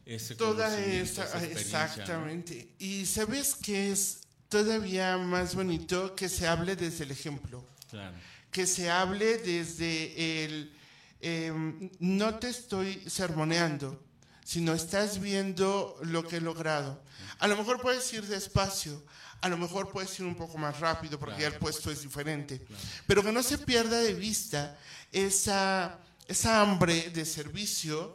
[0.07, 2.75] ese Toda esa, exactamente.
[2.79, 7.65] Y sabes que es todavía más bonito que se hable desde el ejemplo.
[7.89, 8.15] Claro.
[8.51, 10.73] Que se hable desde el
[11.21, 14.03] em, no te estoy sermoneando,
[14.45, 17.03] sino estás viendo lo que he logrado.
[17.39, 19.03] A lo mejor puedes ir despacio,
[19.41, 22.61] a lo mejor puedes ir un poco más rápido porque ya el puesto es diferente,
[23.07, 24.77] pero que no se pierda de vista
[25.13, 28.15] esa, esa hambre de servicio,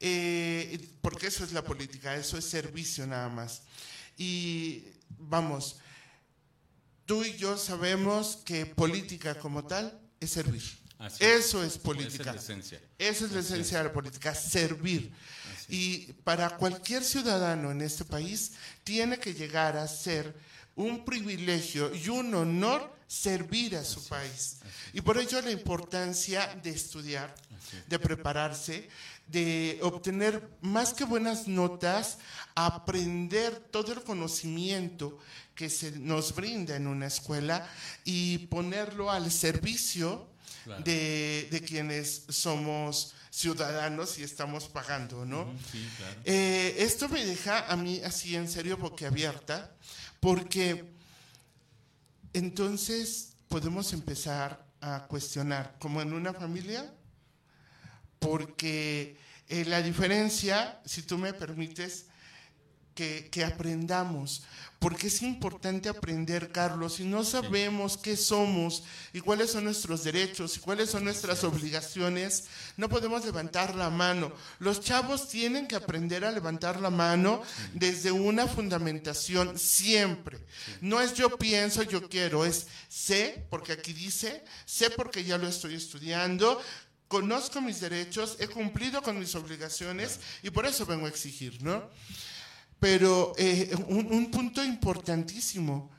[0.00, 3.62] eh, porque eso es la política, eso es servicio nada más.
[4.16, 4.84] Y
[5.20, 5.76] vamos,
[7.06, 10.62] tú y yo sabemos que política como tal es servir.
[11.18, 12.30] Eso es política.
[12.30, 12.80] Esa es la esencia.
[12.98, 15.12] Esa es la esencia de la política, servir.
[15.68, 18.52] Y para cualquier ciudadano en este país
[18.84, 20.34] tiene que llegar a ser
[20.74, 24.58] un privilegio y un honor servir a su país.
[24.92, 27.34] Y por ello la importancia de estudiar,
[27.88, 28.88] de prepararse,
[29.30, 32.18] de obtener más que buenas notas,
[32.54, 35.18] aprender todo el conocimiento
[35.54, 37.68] que se nos brinda en una escuela
[38.04, 40.28] y ponerlo al servicio
[40.84, 45.42] de, de quienes somos ciudadanos y estamos pagando, ¿no?
[45.42, 46.20] Ujú, Sí, claro.
[46.24, 49.70] Eh, esto me deja a mí así en serio boquiabierta,
[50.18, 50.84] porque
[52.32, 56.92] entonces podemos empezar a cuestionar, como en una familia,
[58.20, 59.16] porque
[59.48, 62.06] eh, la diferencia, si tú me permites,
[62.94, 64.42] que, que aprendamos,
[64.80, 70.56] porque es importante aprender, Carlos, si no sabemos qué somos y cuáles son nuestros derechos
[70.56, 72.44] y cuáles son nuestras obligaciones,
[72.78, 74.32] no podemos levantar la mano.
[74.58, 77.42] Los chavos tienen que aprender a levantar la mano
[77.74, 80.38] desde una fundamentación siempre.
[80.80, 85.46] No es yo pienso, yo quiero, es sé, porque aquí dice, sé porque ya lo
[85.46, 86.58] estoy estudiando,
[87.10, 91.90] conozco mis derechos, he cumplido con mis obligaciones y por eso vengo a exigir, ¿no?
[92.78, 95.90] Pero eh, un, un punto importantísimo,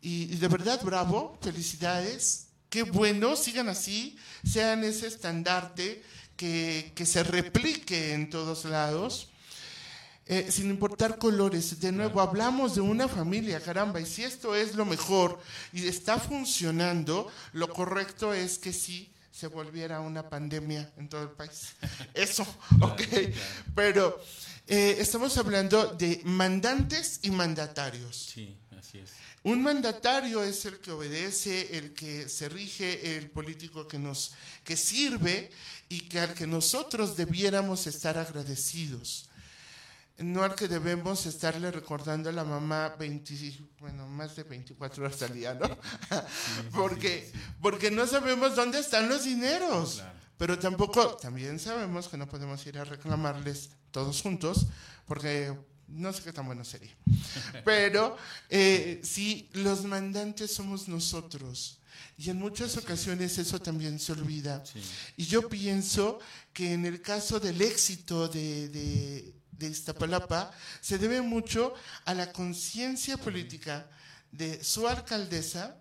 [0.00, 6.04] y, y de verdad bravo, felicidades, qué bueno, sigan así, sean ese estandarte
[6.36, 9.30] que, que se replique en todos lados.
[10.26, 14.76] Eh, sin importar colores, de nuevo hablamos de una familia, caramba, y si esto es
[14.76, 15.40] lo mejor
[15.72, 21.30] y está funcionando, lo correcto es que sí se volviera una pandemia en todo el
[21.30, 21.72] país.
[22.14, 22.46] Eso,
[22.80, 23.02] ok.
[23.74, 24.22] Pero
[24.68, 28.30] eh, estamos hablando de mandantes y mandatarios.
[28.34, 29.10] Sí, así es.
[29.44, 34.76] Un mandatario es el que obedece, el que se rige, el político que nos que
[34.76, 35.50] sirve
[35.88, 39.28] y que al que nosotros debiéramos estar agradecidos.
[40.18, 43.34] No al que debemos estarle recordando a la mamá 20,
[43.80, 45.78] bueno, más de 24 horas al día, ¿no?
[46.72, 49.96] porque, porque no sabemos dónde están los dineros.
[49.96, 50.22] Claro.
[50.36, 54.66] Pero tampoco, también sabemos que no podemos ir a reclamarles todos juntos,
[55.06, 56.90] porque no sé qué tan bueno sería.
[57.64, 58.16] Pero
[58.48, 61.78] eh, sí, los mandantes somos nosotros.
[62.16, 64.62] Y en muchas ocasiones eso también se olvida.
[65.16, 66.18] Y yo pienso
[66.52, 72.32] que en el caso del éxito de, de, de Iztapalapa se debe mucho a la
[72.32, 73.86] conciencia política
[74.32, 75.76] de su alcaldesa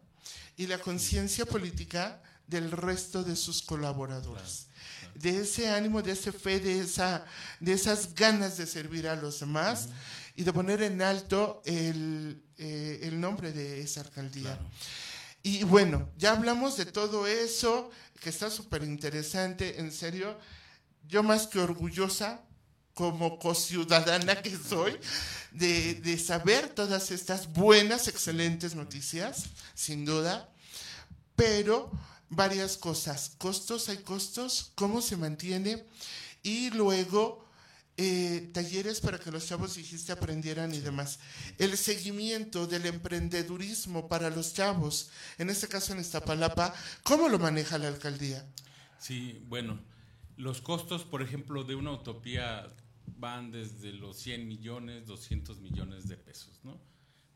[0.58, 4.68] y la conciencia política del resto de sus colaboradores.
[5.16, 7.26] De ese ánimo, de ese fe, de, esa,
[7.60, 9.88] de esas ganas de servir a los demás
[10.36, 14.60] y de poner en alto el, eh, el nombre de esa alcaldía.
[15.44, 20.38] Y bueno, ya hablamos de todo eso, que está súper interesante, en serio.
[21.08, 22.42] Yo más que orgullosa,
[23.02, 24.96] como cociudadana que soy,
[25.50, 30.48] de, de saber todas estas buenas, excelentes noticias, sin duda.
[31.36, 31.92] Pero
[32.30, 33.32] varias cosas.
[33.40, 35.84] Costos, hay costos, cómo se mantiene.
[36.44, 37.44] Y luego
[37.98, 41.18] eh, talleres para que los chavos, dijiste, aprendieran y demás.
[41.58, 45.10] El seguimiento del emprendedurismo para los chavos,
[45.40, 48.46] en este caso en Iztapalapa, ¿cómo lo maneja la alcaldía?
[49.00, 49.80] Sí, bueno,
[50.38, 52.68] los costos, por ejemplo, de una utopía
[53.06, 56.80] van desde los 100 millones, 200 millones de pesos, ¿no?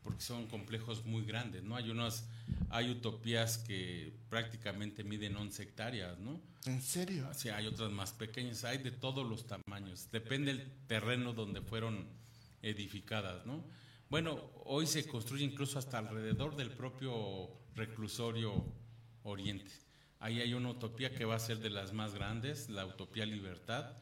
[0.02, 1.76] Porque son complejos muy grandes, ¿no?
[1.76, 2.28] Hay unas,
[2.70, 6.40] hay utopías que prácticamente miden 11 hectáreas, ¿no?
[6.66, 7.28] ¿En serio?
[7.34, 12.06] Sí, hay otras más pequeñas, hay de todos los tamaños, depende del terreno donde fueron
[12.62, 13.64] edificadas, ¿no?
[14.08, 18.64] Bueno, hoy se construye incluso hasta alrededor del propio reclusorio
[19.24, 19.72] Oriente.
[20.20, 23.96] Ahí hay una utopía que va a ser de las más grandes, la Utopía Libertad,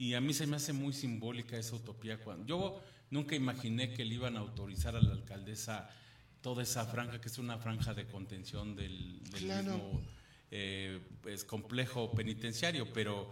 [0.00, 2.16] y a mí se me hace muy simbólica esa utopía.
[2.18, 5.90] Cuando, yo nunca imaginé que le iban a autorizar a la alcaldesa
[6.40, 9.74] toda esa franja, que es una franja de contención del, del Claro.
[9.74, 10.02] mismo
[10.50, 13.30] eh, pues, complejo penitenciario, pero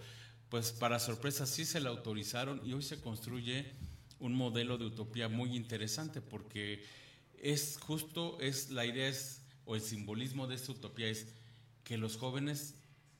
[0.50, 3.72] pues para sorpresa sí se la autorizaron y hoy se construye
[4.20, 6.84] un modelo de utopía muy interesante porque
[7.38, 11.28] es justo, es la idea es, o el simbolismo de esta utopía es
[11.82, 12.74] que los jóvenes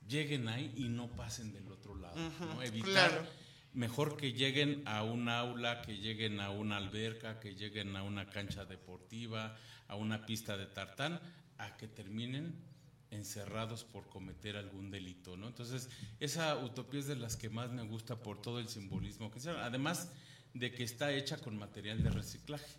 [0.09, 2.61] lleguen ahí y no pasen del otro lado, ¿no?
[2.61, 3.27] Evitar claro.
[3.73, 8.29] mejor que lleguen a un aula, que lleguen a una alberca, que lleguen a una
[8.29, 9.55] cancha deportiva,
[9.87, 11.21] a una pista de tartán,
[11.57, 12.67] a que terminen
[13.11, 15.47] encerrados por cometer algún delito, ¿no?
[15.47, 19.39] Entonces, esa utopía es de las que más me gusta por todo el simbolismo que
[19.39, 20.11] se además
[20.53, 22.75] de que está hecha con material de reciclaje.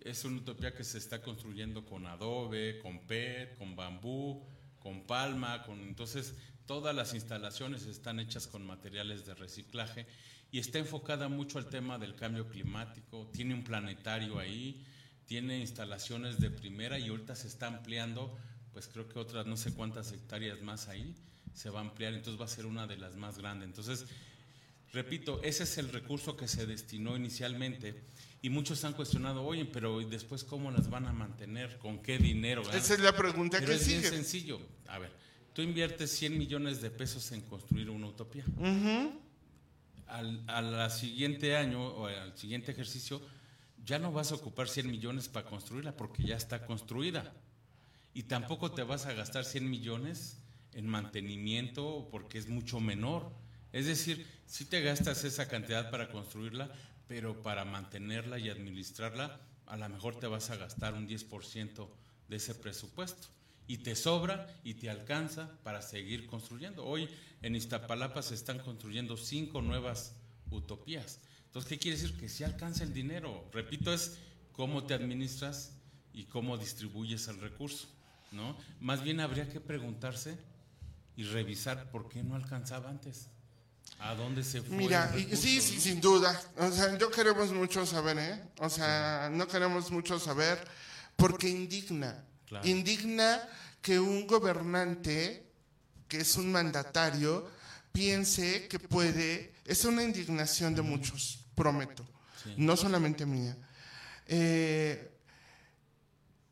[0.00, 4.46] Es una utopía que se está construyendo con adobe, con PET, con bambú,
[4.88, 10.06] con palma, con entonces todas las instalaciones están hechas con materiales de reciclaje
[10.50, 14.82] y está enfocada mucho al tema del cambio climático, tiene un planetario ahí,
[15.26, 18.34] tiene instalaciones de primera y ahorita se está ampliando,
[18.72, 21.14] pues creo que otras no sé cuántas hectáreas más ahí
[21.52, 23.68] se va a ampliar, entonces va a ser una de las más grandes.
[23.68, 24.06] Entonces,
[24.92, 28.02] repito, ese es el recurso que se destinó inicialmente
[28.42, 31.78] y muchos han cuestionado, oye, pero ¿y después cómo las van a mantener?
[31.78, 32.62] ¿Con qué dinero?
[32.72, 34.10] Esa es la pregunta Pero que es bien sigue.
[34.10, 34.60] sencillo.
[34.86, 35.10] A ver,
[35.52, 38.44] tú inviertes 100 millones de pesos en construir una utopía.
[40.06, 43.20] al, al siguiente año o al siguiente ejercicio
[43.84, 47.32] ya no vas a ocupar 100 millones para construirla porque ya está construida.
[48.14, 50.38] Y tampoco te vas a gastar 100 millones
[50.72, 53.32] en mantenimiento porque es mucho menor.
[53.72, 56.70] Es decir, si te gastas esa cantidad para construirla,
[57.06, 61.88] pero para mantenerla y administrarla, a lo mejor te vas a gastar un 10%
[62.28, 63.28] de ese presupuesto.
[63.66, 66.86] Y te sobra y te alcanza para seguir construyendo.
[66.86, 67.08] Hoy
[67.42, 70.14] en Iztapalapa se están construyendo cinco nuevas
[70.50, 71.20] utopías.
[71.46, 72.16] Entonces, ¿qué quiere decir?
[72.18, 73.48] Que si alcanza el dinero.
[73.52, 74.18] Repito, es
[74.52, 75.72] cómo te administras
[76.14, 77.88] y cómo distribuyes el recurso.
[78.32, 78.56] ¿no?
[78.80, 80.38] Más bien habría que preguntarse
[81.16, 83.28] y revisar por qué no alcanzaba antes.
[84.00, 84.76] ¿A dónde se fue?
[84.76, 86.40] Mira, sí, sí, sin duda.
[86.56, 88.42] O sea, yo queremos mucho saber, ¿eh?
[88.58, 90.66] O sea, no queremos mucho saber
[91.16, 92.24] porque indigna.
[92.62, 93.42] Indigna
[93.82, 95.46] que un gobernante,
[96.06, 97.50] que es un mandatario,
[97.92, 99.52] piense que puede.
[99.64, 102.06] Es una indignación de muchos, prometo.
[102.56, 103.56] No solamente mía.
[104.26, 105.10] Eh,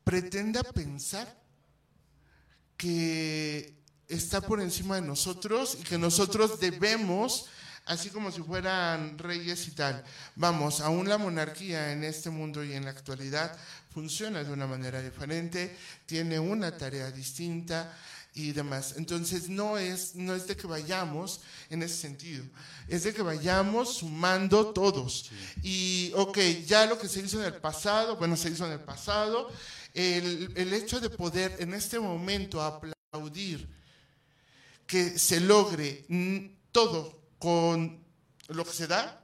[0.03, 1.33] pretenda pensar
[2.75, 3.76] que
[4.07, 7.45] está por encima de nosotros y que nosotros debemos,
[7.85, 10.03] así como si fueran reyes y tal,
[10.35, 13.57] vamos, aún la monarquía en este mundo y en la actualidad
[13.93, 17.93] funciona de una manera diferente, tiene una tarea distinta
[18.33, 18.93] y demás.
[18.97, 22.45] Entonces no es, no es de que vayamos en ese sentido,
[22.87, 25.31] es de que vayamos sumando todos.
[25.63, 28.81] Y, ok, ya lo que se hizo en el pasado, bueno, se hizo en el
[28.81, 29.51] pasado,
[29.93, 33.76] el, el hecho de poder en este momento aplaudir
[34.87, 36.05] que se logre
[36.71, 38.03] todo con
[38.47, 39.21] lo que se da,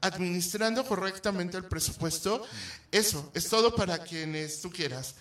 [0.00, 2.42] administrando correctamente el presupuesto,
[2.90, 5.16] eso es todo para quienes tú quieras.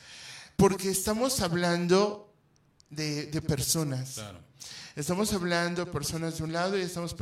[0.56, 2.32] Porque estamos hablando
[2.90, 4.22] de, personas.
[4.96, 7.16] Estamos hablando de personas de un lado y estamos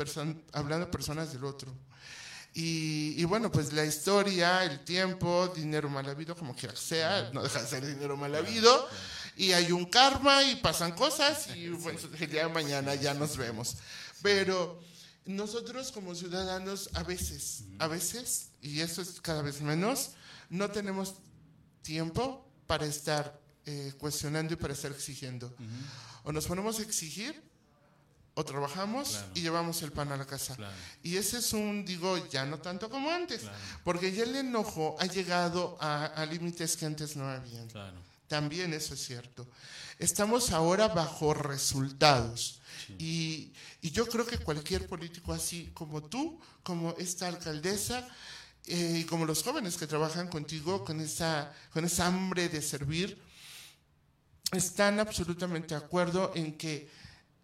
[0.51, 1.73] hablando de personas del otro.
[2.53, 7.43] Y, bueno, pues la historia, el tiempo, dinero mal habido, como quiera que sea, no
[7.43, 8.87] deja de ser dinero mal habido
[9.37, 13.37] y hay un karma y pasan cosas y bueno, el día de mañana ya nos
[13.37, 13.77] vemos.
[14.21, 14.81] Pero
[15.25, 20.11] nosotros como ciudadanos a veces, a veces, y eso es cada vez menos,
[20.49, 21.15] no tenemos
[21.83, 25.53] tiempo para estar eh, cuestionando y para estar exigiendo.
[26.23, 27.39] O nos ponemos a exigir
[28.33, 30.55] o trabajamos y llevamos el pan a la casa.
[31.03, 33.43] Y ese es un, digo, ya no tanto como antes,
[33.83, 37.67] porque ya el enojo ha llegado a, a límites que antes no habían.
[38.27, 39.47] También eso es cierto.
[39.99, 42.61] Estamos ahora bajo resultados.
[42.99, 48.07] Y, yo creo que cualquier político así como tú, como esta alcaldesa,
[48.65, 53.17] eh, y como los jóvenes que trabajan contigo con esa, con esa hambre de servir,
[54.51, 56.89] están absolutamente de acuerdo en que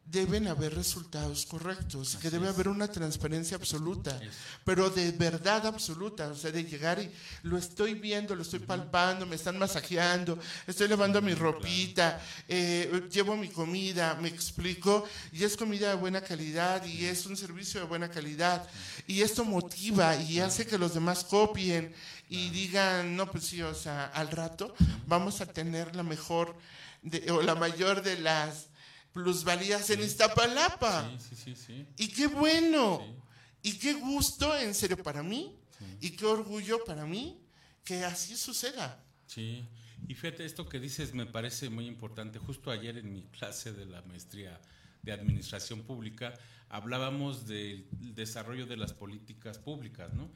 [0.06, 4.20] deben haber resultados correctos, que debe haber una transparencia absoluta,
[4.64, 7.10] pero de verdad absoluta, o sea, de llegar y
[7.44, 10.38] lo estoy viendo, lo estoy palpando, me están masajeando,
[10.68, 16.22] estoy lavando mi ropita, eh, llevo mi comida, me explico, y es comida de buena
[16.22, 18.68] calidad y es un servicio de buena calidad,
[19.08, 21.94] y esto motiva y hace que los demás copien
[22.30, 24.76] y digan, no, pues sí, o sea, al rato
[25.08, 26.56] vamos a tener la mejor
[27.30, 28.73] o la mayor de las
[29.14, 31.10] plusvalías en Iztapalapa.
[31.20, 33.02] Sí, sí, sí, Y qué bueno.
[33.62, 35.58] Y qué gusto, en serio, para mí.
[36.02, 37.40] Y qué orgullo para mí
[37.84, 39.04] que así suceda.
[39.28, 39.66] Sí.
[40.08, 42.40] Y fíjate, esto que dices me parece muy importante.
[42.40, 44.60] Justo ayer en mi clase de la maestría
[45.02, 46.34] de Administración Pública
[46.70, 50.32] hablábamos del desarrollo de las políticas públicas, ¿no?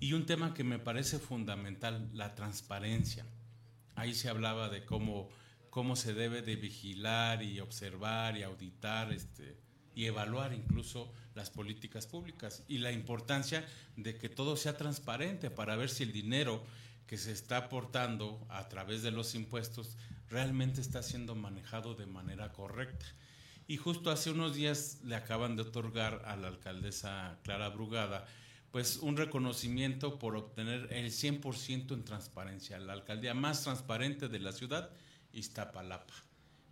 [0.00, 3.24] Y un tema que me parece fundamental, la transparencia.
[3.94, 5.28] Ahí se hablaba de cómo
[5.72, 9.56] cómo se debe de vigilar y observar y auditar este,
[9.94, 13.66] y evaluar incluso las políticas públicas y la importancia
[13.96, 16.62] de que todo sea transparente para ver si el dinero
[17.06, 19.96] que se está aportando a través de los impuestos
[20.28, 23.06] realmente está siendo manejado de manera correcta.
[23.66, 28.26] Y justo hace unos días le acaban de otorgar a la alcaldesa Clara Brugada
[28.72, 34.52] pues un reconocimiento por obtener el 100% en transparencia, la alcaldía más transparente de la
[34.52, 34.90] ciudad
[35.32, 36.14] Iztapalapa,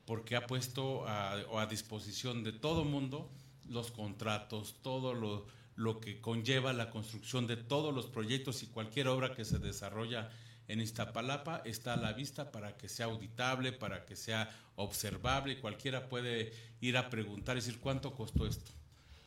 [0.04, 3.30] porque ha puesto a, disposición de todo mundo
[3.68, 9.34] los contratos, todo lo, que conlleva la construcción de todos los proyectos y cualquier obra
[9.34, 10.30] que se desarrolla
[10.68, 15.58] en Iztapalapa está a la vista para que sea auditable, para que sea observable.
[15.58, 18.70] Cualquiera puede ir a preguntar decir cuánto costó esto,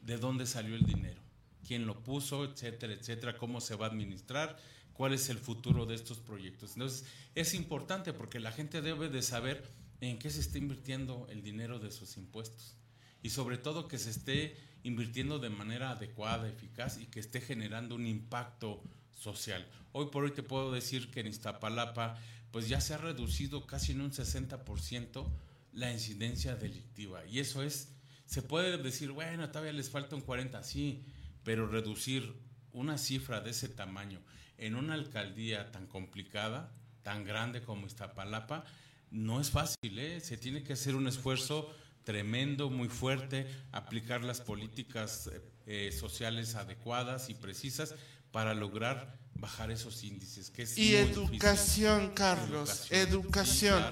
[0.01, 1.21] de dónde salió el dinero,
[1.67, 4.57] quién lo puso, etcétera, etcétera, cómo se va a administrar
[4.93, 6.73] cuál es el futuro de estos proyectos.
[6.73, 9.63] Entonces, es importante porque la gente debe de saber
[10.01, 12.75] en qué se está invirtiendo el dinero de sus impuestos.
[13.21, 17.95] Y sobre todo que se esté invirtiendo de manera adecuada, eficaz y que esté generando
[17.95, 18.83] un impacto
[19.17, 19.65] social.
[19.93, 22.19] Hoy por hoy te puedo decir que en Iztapalapa
[22.51, 25.25] pues ya se ha reducido casi en un 60%
[25.71, 27.25] la incidencia delictiva.
[27.25, 27.89] Y eso es,
[28.25, 31.03] se puede decir, bueno, todavía les falta un 40, sí,
[31.43, 32.33] pero reducir
[32.73, 34.19] una cifra de ese tamaño
[34.57, 36.71] en una alcaldía tan complicada,
[37.03, 38.65] tan grande como Iztapalapa,
[39.11, 40.19] no es fácil, ¿eh?
[40.21, 41.73] se tiene que hacer un esfuerzo
[42.03, 45.29] tremendo, muy fuerte, aplicar las políticas
[45.65, 47.95] eh, sociales adecuadas y precisas
[48.31, 50.49] para lograr bajar esos índices.
[50.49, 53.83] Que es y educación, Carlos, educación.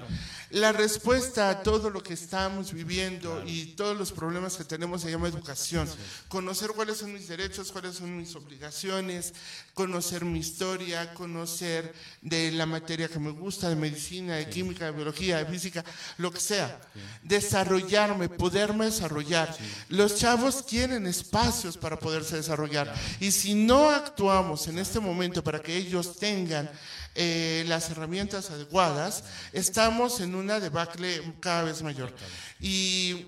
[0.48, 5.10] La respuesta a todo lo que estamos viviendo y todos los problemas que tenemos se
[5.10, 5.88] llama educación.
[6.28, 9.34] Conocer cuáles son mis derechos, cuáles son mis obligaciones,
[9.74, 14.92] conocer mi historia, conocer de la materia que me gusta, de medicina, de química, de
[14.92, 15.84] biología, de física,
[16.18, 16.80] lo que sea.
[17.22, 19.54] Desarrollarme, poderme desarrollar.
[19.88, 22.92] Los chavos tienen espacios para poderse desarrollar.
[23.20, 26.70] Y si no actuamos en este momento para que ellos tengan
[27.14, 32.14] eh, las herramientas adecuadas, estamos en una debacle cada vez mayor.
[32.60, 33.26] Y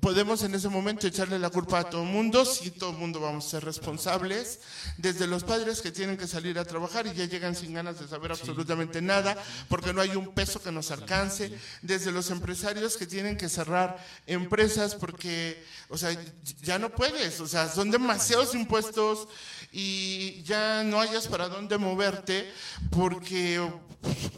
[0.00, 3.20] podemos en ese momento echarle la culpa a todo el mundo, si todo el mundo
[3.20, 4.60] vamos a ser responsables,
[4.96, 8.08] desde los padres que tienen que salir a trabajar y ya llegan sin ganas de
[8.08, 9.36] saber absolutamente nada,
[9.68, 11.52] porque no hay un peso que nos alcance,
[11.82, 16.16] desde los empresarios que tienen que cerrar empresas porque, o sea,
[16.62, 19.28] ya no puedes, o sea, son demasiados impuestos
[19.72, 22.52] y ya no hayas para dónde moverte,
[22.90, 23.60] porque,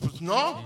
[0.00, 0.64] pues no,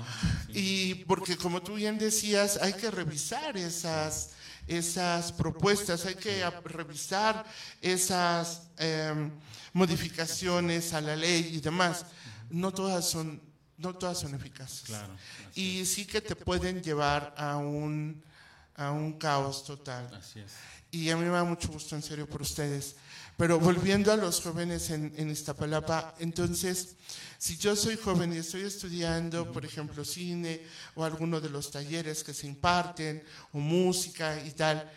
[0.48, 4.30] y porque como tú bien decías, hay que revisar esas
[4.66, 7.44] esas propuestas, hay que revisar
[7.80, 9.30] esas em,
[9.72, 12.06] modificaciones a la ley y demás.
[12.50, 13.40] No todas son,
[13.78, 14.90] no todas son eficaces.
[15.54, 18.22] y sí que te pueden llevar a un,
[18.74, 20.10] a un caos total.
[20.90, 22.96] Y a mí me da mucho gusto, en serio, por ustedes.
[23.36, 26.96] Pero volviendo a los jóvenes en, en Iztapalapa, entonces
[27.38, 30.62] si yo soy joven y estoy estudiando, por ejemplo, cine
[30.94, 33.22] o alguno de los talleres que se imparten,
[33.52, 34.90] o música y tal,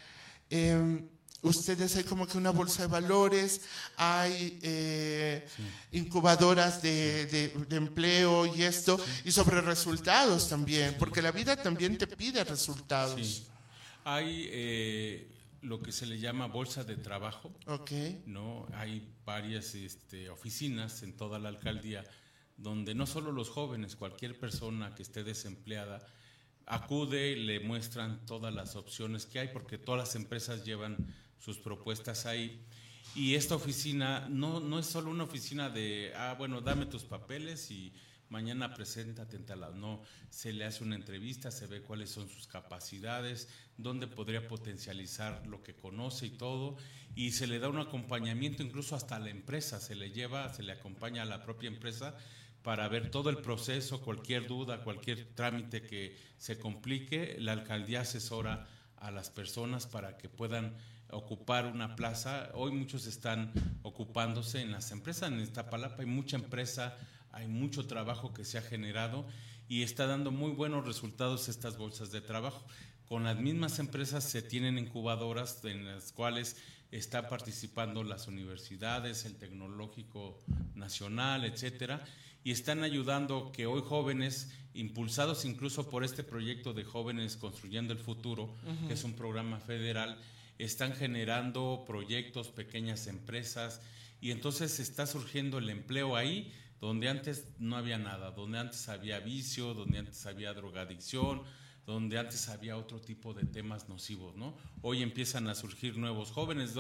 [0.50, 1.06] em,
[1.42, 3.62] ustedes hay como que una bolsa de valores,
[3.98, 5.48] hay eh,
[5.92, 12.44] incubadoras de, empleo y esto, y sobre resultados también, porque la vida también te pide
[12.46, 13.44] resultados.
[14.06, 15.28] Hay eh,
[15.62, 18.24] lo que se le llama bolsa de trabajo, okay.
[18.26, 18.68] ¿no?
[18.74, 22.04] Hay varias este, oficinas en toda la alcaldía
[22.60, 26.06] donde no solo los jóvenes, cualquier persona que esté desempleada,
[26.66, 32.26] acude, le muestran todas las opciones que hay, porque todas las empresas llevan sus propuestas
[32.26, 32.66] ahí.
[33.16, 37.72] Y esta oficina no, no es solo una oficina de, ah, bueno, dame tus papeles
[37.72, 37.94] y
[38.30, 39.80] mañana preséntate en tal.
[39.80, 45.46] No, se le hace una entrevista, se ve cuáles son sus capacidades, dónde podría potencializar
[45.48, 46.78] lo que conoce y todo,
[47.16, 50.72] y se le da un acompañamiento incluso hasta la empresa, se le lleva, se le
[50.72, 52.16] acompaña a la propia empresa
[52.62, 58.68] para ver todo el proceso, cualquier duda, cualquier trámite que se complique, la alcaldía asesora
[58.98, 60.76] a las personas para que puedan
[61.12, 62.50] ocupar una plaza.
[62.54, 63.52] Hoy muchos están
[63.82, 65.32] ocupándose en las empresas.
[65.32, 66.98] En Iztapalapa hay mucha empresa,
[67.40, 69.26] hay mucho trabajo que se ha generado
[69.68, 72.66] y está dando muy buenos resultados estas bolsas de trabajo.
[73.08, 76.58] Con las mismas empresas se tienen incubadoras en las cuales
[76.92, 80.40] están participando las universidades, el Tecnológico
[80.76, 82.04] Nacional, etcétera
[82.44, 88.00] y están ayudando que hoy jóvenes, impulsados incluso por este proyecto de jóvenes construyendo el
[88.00, 88.56] futuro,
[88.88, 90.18] que es un programa federal,
[90.58, 93.82] están generando proyectos, pequeñas empresas,
[94.22, 99.20] y entonces está surgiendo el empleo ahí donde antes no había nada, donde antes había
[99.20, 101.44] vicio, donde antes había drogadicción,
[101.86, 104.56] donde antes había otro tipo de temas nocivos, ¿no?
[104.82, 106.76] Hoy empiezan a surgir nuevos jóvenes.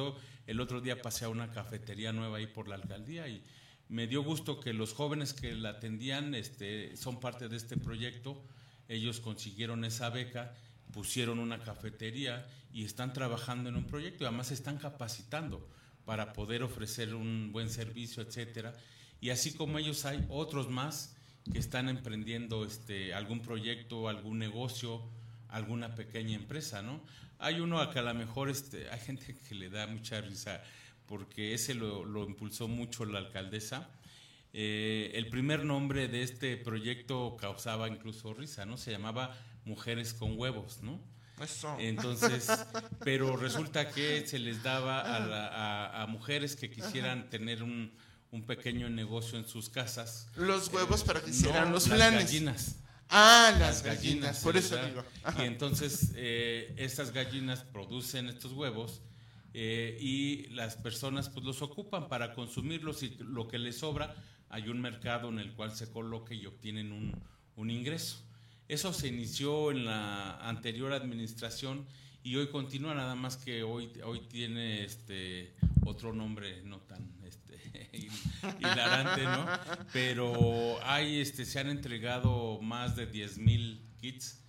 [0.45, 3.43] El otro día pasé a una cafetería nueva ahí por la alcaldía y
[3.89, 8.41] me dio gusto que los jóvenes que la atendían este, son parte de este proyecto.
[8.87, 10.53] Ellos consiguieron esa beca,
[10.93, 15.67] pusieron una cafetería y están trabajando en un proyecto y además están capacitando
[16.05, 18.75] para poder ofrecer un buen servicio, etcétera.
[19.21, 21.15] Y así como ellos hay otros más
[21.51, 25.03] que están emprendiendo este, algún proyecto, algún negocio,
[25.49, 27.01] alguna pequeña empresa, ¿no?
[27.39, 30.61] Hay uno a que a lo mejor este, hay gente que le da mucha risa
[31.05, 33.89] porque ese lo, impulsó mucho la alcaldesa.
[34.53, 38.77] Eh, el primer nombre de este proyecto causaba incluso risa, ¿no?
[38.77, 40.99] Se llamaba Mujeres con Huevos, ¿no?
[41.41, 41.75] Eso.
[41.79, 42.47] Entonces,
[43.03, 47.91] pero resulta que se les daba a, mujeres que quisieran tener un,
[48.45, 50.27] pequeño negocio en sus casas.
[50.35, 52.25] Los huevos para que hicieran los planes.
[52.25, 52.75] gallinas.
[53.09, 55.03] Ah, las, gallinas, por eso digo.
[55.39, 59.01] Y entonces eh, estas gallinas producen estos huevos
[59.53, 64.15] eh, y las personas pues los ocupan para consumirlos y lo que les sobra
[64.49, 67.19] hay un mercado en el cual se coloca y obtienen un,
[67.55, 68.23] un ingreso.
[68.67, 71.87] Eso se inició en la anterior administración
[72.23, 75.55] y hoy continúa nada más que hoy hoy tiene este
[75.85, 77.38] otro nombre no tan este
[78.59, 79.47] hilarante, ¿no?
[79.93, 84.41] Pero hay este se han entregado más de 10 mil kits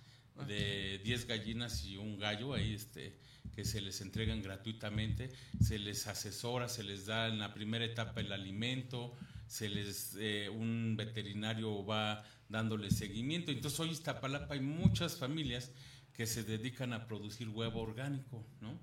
[0.47, 3.19] de 10 gallinas y un gallo ahí este
[3.55, 5.29] que se les entregan gratuitamente,
[5.61, 9.13] se les asesora, se les da en la primera etapa el alimento,
[9.47, 13.51] se les eh, un veterinario va dándole seguimiento.
[13.51, 15.71] Entonces hoy en Iztapalapa hay muchas familias
[16.13, 18.79] que se dedican a producir huevo orgánico, ¿no?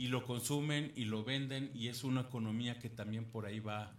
[0.00, 3.94] Y lo consumen y lo venden y es una economía que también por ahí va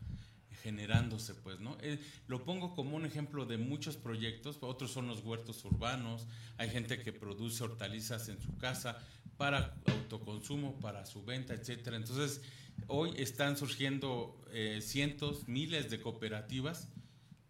[0.64, 1.78] generándose, pues, ¿no?
[1.80, 6.26] Eh, lo pongo como un ejemplo de muchos proyectos, otros son los huertos urbanos,
[6.58, 8.98] hay gente que produce hortalizas en su casa
[9.38, 11.98] para autoconsumo, para su venta, etcétera.
[11.98, 12.42] Entonces,
[12.88, 16.88] hoy están surgiendo eh, cientos, miles de cooperativas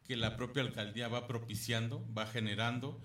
[0.04, 3.00] que la propia alcaldía va propiciando, va generando,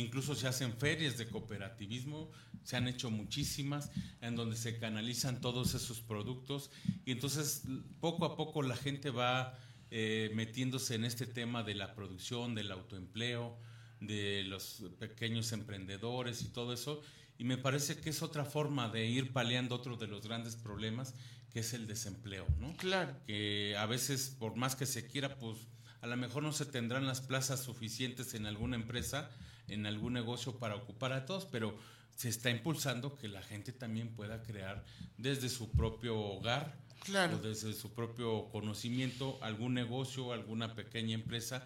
[0.00, 2.30] incluso se hacen ferias de cooperativismo,
[2.62, 3.90] se han hecho muchísimas,
[4.20, 6.70] en donde se canalizan todos esos productos,
[7.04, 7.64] y entonces
[8.00, 9.58] poco a poco la gente va
[9.90, 13.58] eh, metiéndose en este tema de la producción, del autoempleo,
[14.00, 17.02] de los pequeños emprendedores y todo eso,
[17.38, 21.14] y me parece que es otra forma de ir paliando otro de los grandes problemas,
[21.52, 22.74] que es el desempleo, ¿no?
[22.76, 23.14] Claro.
[23.26, 25.58] que a veces por más que se quiera, pues
[26.00, 29.30] a lo mejor no se tendrán las plazas suficientes en alguna empresa,
[29.68, 31.76] en algún negocio para ocupar a todos, pero
[32.14, 34.84] se está impulsando que la gente también pueda crear
[35.16, 37.36] desde su propio hogar Claro.
[37.36, 41.64] o desde su propio conocimiento algún negocio, alguna pequeña empresa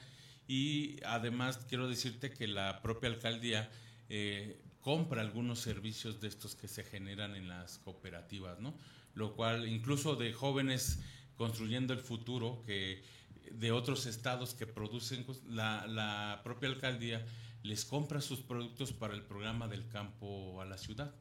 [0.49, 3.71] y además quiero decirte que la propia alcaldía
[4.09, 8.73] eh, compra algunos servicios de estos que se generan en las cooperativas, ¿no?
[9.15, 11.01] Lo cual incluso de jóvenes
[11.37, 13.03] construyendo el futuro que
[13.51, 17.27] de otros estados que producen pues, la, la propia alcaldía
[17.67, 21.15] les compra sus productos para el programa del campo a la ciudad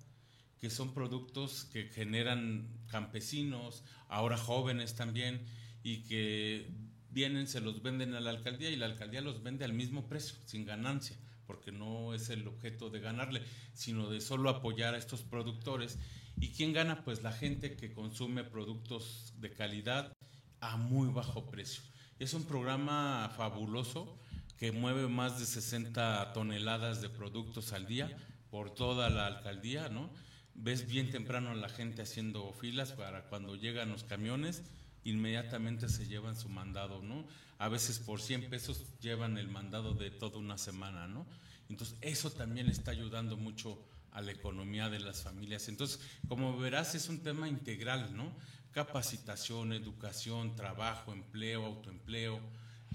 [0.59, 5.45] que son productos que generan campesinos, ahora jóvenes también,
[5.83, 6.67] y que
[7.11, 10.37] vienen, se los venden a la alcaldía y la alcaldía los vende al mismo precio,
[10.45, 13.43] sin ganancia, porque no es el objeto de ganarle,
[13.73, 15.99] sino de solo apoyar a estos productores.
[16.37, 17.03] ¿Y quién gana?
[17.03, 20.13] Pues la gente que consume productos de calidad
[20.61, 21.83] a muy bajo precio.
[22.17, 24.17] Es un programa fabuloso
[24.57, 28.15] que mueve más de 60 toneladas de productos al día
[28.49, 30.09] por toda la alcaldía, ¿no?
[30.53, 34.63] Ves bien temprano a la gente haciendo filas para cuando llegan los camiones,
[35.03, 37.25] inmediatamente se llevan su mandado, ¿no?
[37.57, 41.25] A veces por 100 pesos llevan el mandado de toda una semana, ¿no?
[41.69, 43.81] Entonces, eso también está ayudando mucho
[44.11, 45.67] a la economía de las familias.
[45.67, 48.31] Entonces, como verás, es un tema integral, ¿no?
[48.71, 52.39] Capacitación, educación, trabajo, empleo, autoempleo,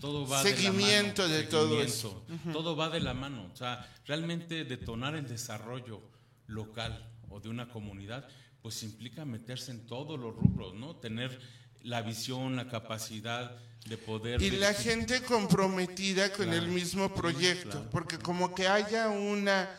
[0.01, 3.51] todo va Seguimiento de, la de mano, todo seguimiento, Todo va de la mano.
[3.53, 6.01] O sea, realmente detonar el desarrollo
[6.47, 8.27] local o de una comunidad,
[8.63, 10.97] pues implica meterse en todos los rubros, ¿no?
[10.97, 11.41] Tener
[11.83, 14.43] la visión, la capacidad de poder...
[14.43, 16.63] Y la gente comprometida con Claro.
[16.65, 17.91] el mismo proyecto, Claro.
[17.91, 19.71] porque como que haya una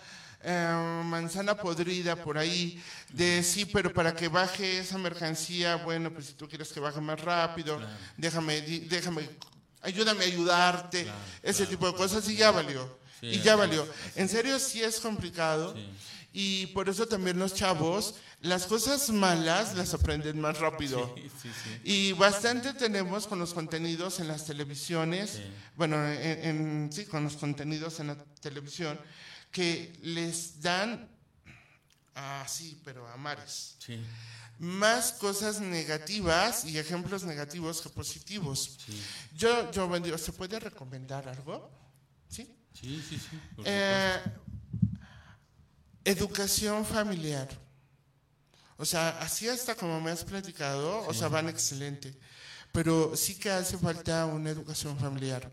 [0.44, 2.82] eh, manzana podrida por ahí
[3.14, 7.00] de sí, pero para que baje esa mercancía, bueno, pues si tú quieres que baje
[7.00, 7.92] más rápido, Claro.
[8.18, 9.30] déjame, déjame,
[9.82, 11.70] ayúdame a ayudarte, Claro, ese claro.
[11.72, 13.00] tipo de cosas y ya valió.
[13.20, 13.88] Sí, y ya valió.
[14.16, 15.74] En serio sí es complicado.
[15.76, 15.90] Sí.
[16.34, 21.14] Y por eso también los chavos, las cosas malas las aprenden más rápido.
[21.18, 21.82] Sí, sí, sí.
[21.84, 25.42] Y bastante tenemos con los contenidos en las televisiones,
[25.76, 28.98] bueno, en, en- sí, con los contenidos en la televisión,
[29.52, 31.10] que les dan,
[32.22, 34.00] así, pero a mares, Sí,
[34.60, 38.78] más cosas negativas y ejemplos negativos que positivos.
[38.86, 39.02] sí,
[39.36, 41.70] Yo, yo ¿se puede recomendar algo?
[42.30, 42.44] ¿Sí?
[42.74, 44.20] sí, sí, sí, Eh,
[46.06, 47.48] educación familiar.
[48.78, 52.18] O sea, así hasta como me has platicado, o sea, van excelente.
[52.72, 55.52] Pero sí que hace falta una educación familiar.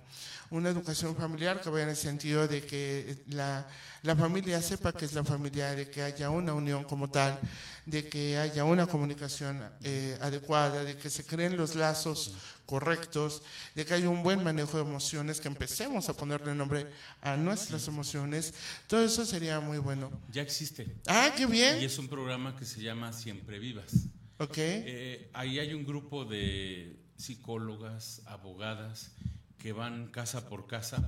[0.50, 3.68] Una educación familiar que vaya en el sentido de que la,
[4.02, 7.38] la familia sepa que es la familia, de que haya una unión como tal,
[7.84, 12.32] de que haya una comunicación eh, adecuada, de que se creen los lazos
[12.64, 13.42] correctos,
[13.74, 16.86] de que haya un buen manejo de emociones, que empecemos a ponerle nombre
[17.20, 18.54] a nuestras emociones.
[18.86, 20.10] Todo eso sería muy bueno.
[20.32, 20.86] Ya existe.
[21.06, 21.76] Ah, qué Y bien.
[21.76, 23.92] es un programa que se llama Siempre Vivas.
[24.38, 24.54] Ok.
[24.56, 29.12] Eh, ahí hay un grupo de psicólogas, abogadas,
[29.58, 31.06] que van casa por casa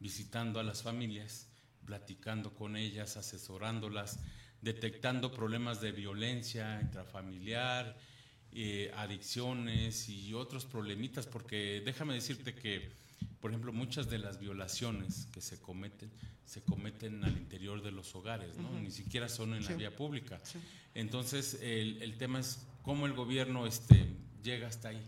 [0.00, 1.46] visitando a las familias,
[1.84, 4.18] platicando con ellas, asesorándolas,
[4.60, 7.96] detectando problemas de violencia intrafamiliar,
[8.52, 12.92] eh, adicciones y otros problemitas, porque déjame decirte que,
[13.40, 16.10] por ejemplo, muchas de las violaciones que se cometen,
[16.44, 18.70] se cometen al interior de los hogares, ¿no?
[18.80, 20.40] Ni siquiera son en la vía pública.
[20.94, 24.06] Entonces, el, el, tema es cómo el gobierno este,
[24.42, 25.02] llega hasta ahí,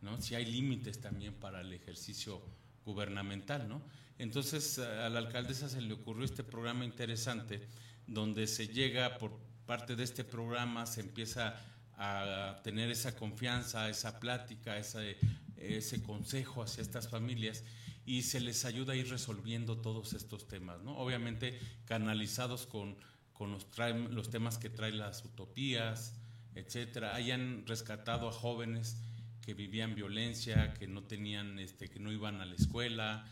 [0.00, 0.20] ¿no?
[0.20, 2.42] Si hay límites también para el ejercicio
[2.84, 3.82] gubernamental, ¿no?
[4.18, 7.68] Entonces, a la alcaldesa se le ocurrió este programa interesante
[8.06, 11.60] donde se llega por parte de este programa, se empieza
[11.98, 15.18] a tener esa confianza, esa plática, ese,
[15.56, 17.64] ese consejo hacia estas familias
[18.04, 20.96] y se les ayuda a ir resolviendo todos estos temas, ¿no?
[20.96, 22.96] Obviamente canalizados con,
[23.32, 23.66] con los,
[24.10, 26.14] los temas que traen las utopías,
[26.54, 27.14] etcétera.
[27.16, 28.98] Hayan rescatado a jóvenes
[29.46, 33.24] que vivían violencia, que no tenían, este, que no iban a la escuela,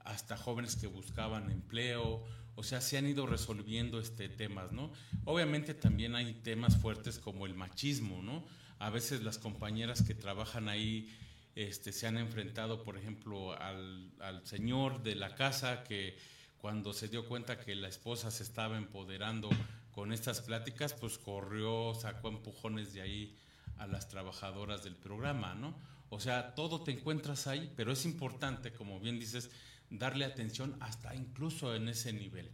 [0.00, 2.22] hasta jóvenes que buscaban empleo,
[2.54, 4.92] o sea, se han ido resolviendo este temas, ¿no?
[5.24, 8.44] Obviamente también hay temas fuertes como el machismo, ¿no?
[8.78, 11.08] A veces las compañeras que trabajan ahí
[11.54, 16.18] este, se han enfrentado, por ejemplo, al, al señor de la casa que
[16.58, 19.48] cuando se dio cuenta que la esposa se estaba empoderando
[19.92, 23.34] con estas pláticas, pues corrió, sacó empujones de ahí
[23.78, 25.74] a las trabajadoras del programa, ¿no?
[26.10, 29.50] O sea, todo te encuentras ahí, pero es importante, como bien dices,
[29.90, 32.50] darle atención hasta incluso en ese nivel,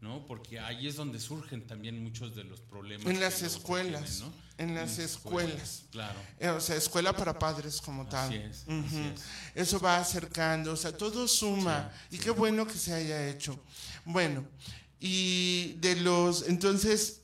[0.00, 0.26] ¿no?
[0.26, 3.06] Porque ahí es donde surgen también muchos de los problemas.
[3.06, 4.32] En las escuelas, ¿no?
[4.58, 5.84] En las escuelas.
[5.90, 6.18] Claro.
[6.38, 8.28] Eh, o sea, escuela para padres como tal.
[8.28, 9.22] Así es, así es.
[9.54, 11.90] Eso va acercando, o sea, todo suma.
[12.10, 12.24] Sí, y sí.
[12.24, 13.58] qué bueno que se haya hecho.
[14.04, 14.44] Bueno,
[15.00, 17.17] y de los, entonces,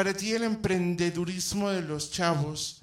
[0.00, 2.80] para ti el emprendedurismo de los chavos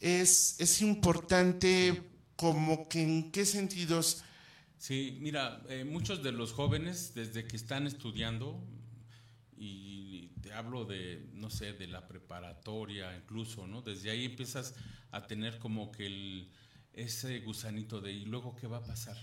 [0.00, 2.02] es, es importante
[2.36, 4.24] como que en qué sentidos
[4.78, 8.58] Sí, mira, eh, muchos de los jóvenes desde que están estudiando,
[9.58, 13.82] y te hablo de, no sé, de la preparatoria incluso, ¿no?
[13.82, 14.74] Desde ahí empiezas
[15.10, 16.48] a tener como que
[16.94, 19.18] ese gusanito de, ¿y luego qué va a pasar?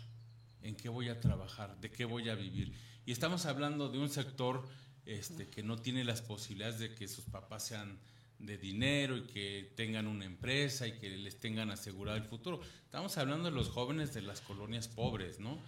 [0.61, 1.75] ¿En qué voy a trabajar?
[1.81, 2.71] ¿De qué voy a vivir?
[3.07, 4.69] Y estamos hablando de un sector
[5.09, 7.97] este, que no tiene las posibilidades de que sus papás sean
[8.37, 12.61] de dinero y que tengan una empresa y que les tengan asegurado el futuro.
[12.85, 15.59] Estamos hablando de los jóvenes de las colonias pobres, ¿no?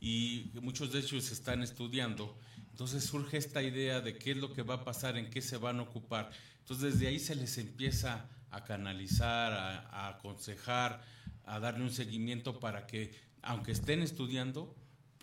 [0.00, 2.36] Y muchos de ellos están estudiando.
[2.70, 5.56] Entonces surge esta idea de qué es lo que va a pasar, en qué se
[5.56, 6.30] van a ocupar.
[6.60, 11.04] Entonces desde ahí se les empieza a canalizar, a, a aconsejar,
[11.44, 14.74] a darle un seguimiento para que, aunque estén estudiando,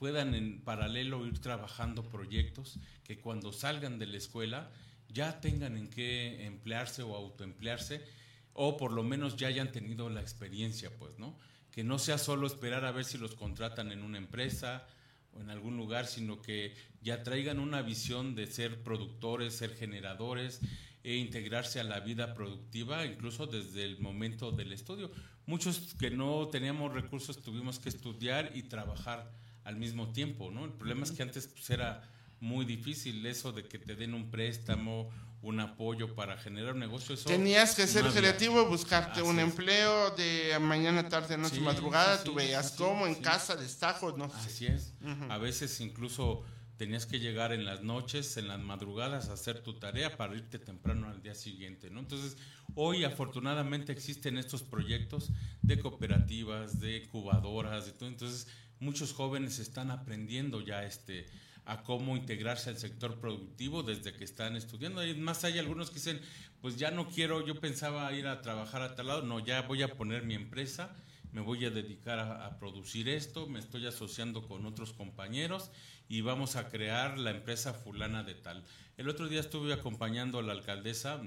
[0.04, 4.70] puedan en paralelo ir trabajando proyectos que cuando salgan de la escuela
[5.08, 8.04] ya tengan en qué emplearse o autoemplearse
[8.52, 11.40] o por lo menos ya hayan tenido la experiencia, pues, ¿no?
[11.72, 14.86] Que no sea solo esperar a ver si los contratan en una empresa
[15.32, 20.60] o en algún lugar, sino que ya traigan una visión de ser productores, ser generadores
[21.06, 25.12] e integrarse a la vida productiva, incluso desde el momento del estudio.
[25.46, 29.32] Muchos que no teníamos recursos tuvimos que estudiar y trabajar
[29.64, 30.66] al mismo tiempo, ¿no?
[30.66, 32.10] El problema es que antes pues, era
[32.40, 35.10] muy difícil eso de que te den un préstamo,
[35.42, 37.16] un apoyo para generar un negocio.
[37.16, 42.18] Eso Tenías que ser no creativo, buscarte un empleo de mañana, tarde, noche, Sí, madrugada.
[42.18, 44.36] sí, tú veías cómo en casa, destajos, no sé.
[44.38, 44.94] Así es.
[45.30, 46.44] A veces incluso
[46.78, 50.60] tenías que llegar en las noches, en las madrugadas a hacer tu tarea para irte
[50.60, 52.00] temprano al día siguiente, ¿no?
[52.00, 52.36] Entonces,
[52.76, 55.30] hoy afortunadamente existen estos proyectos
[55.62, 58.10] de cooperativas, de incubadoras, de todo.
[58.10, 58.48] Entonces,
[58.84, 61.26] muchos jóvenes están aprendiendo ya este
[61.66, 65.06] a cómo integrarse al sector productivo desde que están estudiando.
[65.06, 66.20] Y más hay algunos que dicen,
[66.62, 69.82] pues ya no quiero, yo pensaba ir a trabajar a tal lado, no, ya voy
[69.82, 70.94] a poner mi empresa,
[71.32, 75.72] me voy a dedicar a, a producir esto, me estoy asociando con otros compañeros
[76.10, 78.64] y vamos a crear la empresa fulana de tal.
[78.98, 81.22] El otro día estuve acompañando a la alcaldesa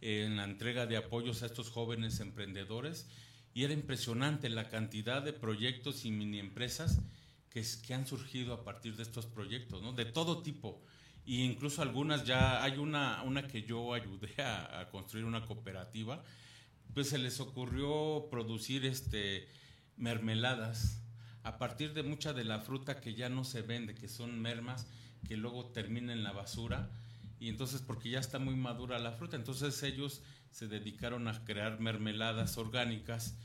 [0.00, 3.06] en la entrega de apoyos a estos jóvenes emprendedores
[3.56, 7.00] y era impresionante la cantidad de proyectos y mini empresas
[7.48, 9.94] que, que han surgido a partir de estos proyectos, ¿no?
[9.94, 10.82] De todo tipo.
[11.24, 16.22] Y incluso algunas ya, hay una, una que yo ayudé a, a construir una cooperativa,
[16.92, 19.48] pues se les ocurrió producir este
[19.96, 21.02] mermeladas
[21.42, 24.86] a partir de mucha de la fruta que ya no se vende, que son mermas
[25.26, 26.90] que luego termina en la basura
[27.40, 30.20] y entonces porque ya está muy madura la fruta, entonces ellos
[30.56, 33.36] se dedicaron a crear mermeladas orgánicas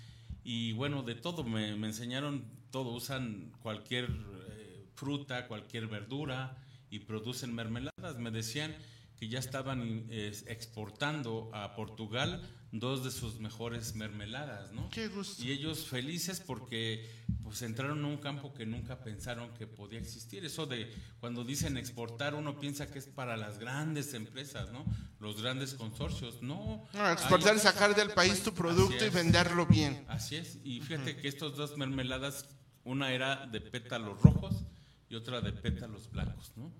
[0.45, 6.55] y bueno, de todo, me, me enseñaron todo, usan cualquier eh, fruta, cualquier verdura
[6.89, 8.17] y producen mermeladas.
[8.17, 8.73] Me decían
[9.21, 12.41] que ya estaban eh, exportando a Portugal
[12.71, 14.89] dos de sus mejores mermeladas, ¿no?
[14.89, 15.43] Qué gusto.
[15.43, 17.07] Y ellos felices porque
[17.43, 20.43] pues entraron a un campo que nunca pensaron que podía existir.
[20.43, 24.83] Eso de cuando dicen exportar, uno piensa que es para las grandes empresas, ¿no?
[25.19, 26.41] Los grandes consorcios.
[26.41, 26.89] No.
[26.91, 30.03] No, exportar es sacar del país tu producto y venderlo bien.
[30.07, 30.57] Así es.
[30.63, 32.47] Y fíjate que estos dos mermeladas,
[32.83, 34.63] una era de pétalos rojos
[35.11, 36.71] y otra de pétalos blancos, ¿no?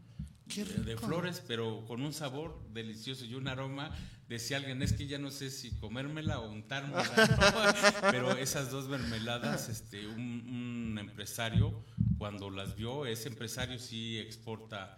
[0.56, 3.92] De- flores, pero con un sabor delicioso y un aroma.
[4.28, 7.04] Decía alguien, es que ya no sé si comérmela o untármela.
[8.12, 11.84] Pero esas dos mermeladas, este, un, un empresario,
[12.18, 14.98] cuando las vio, ese empresario sí exporta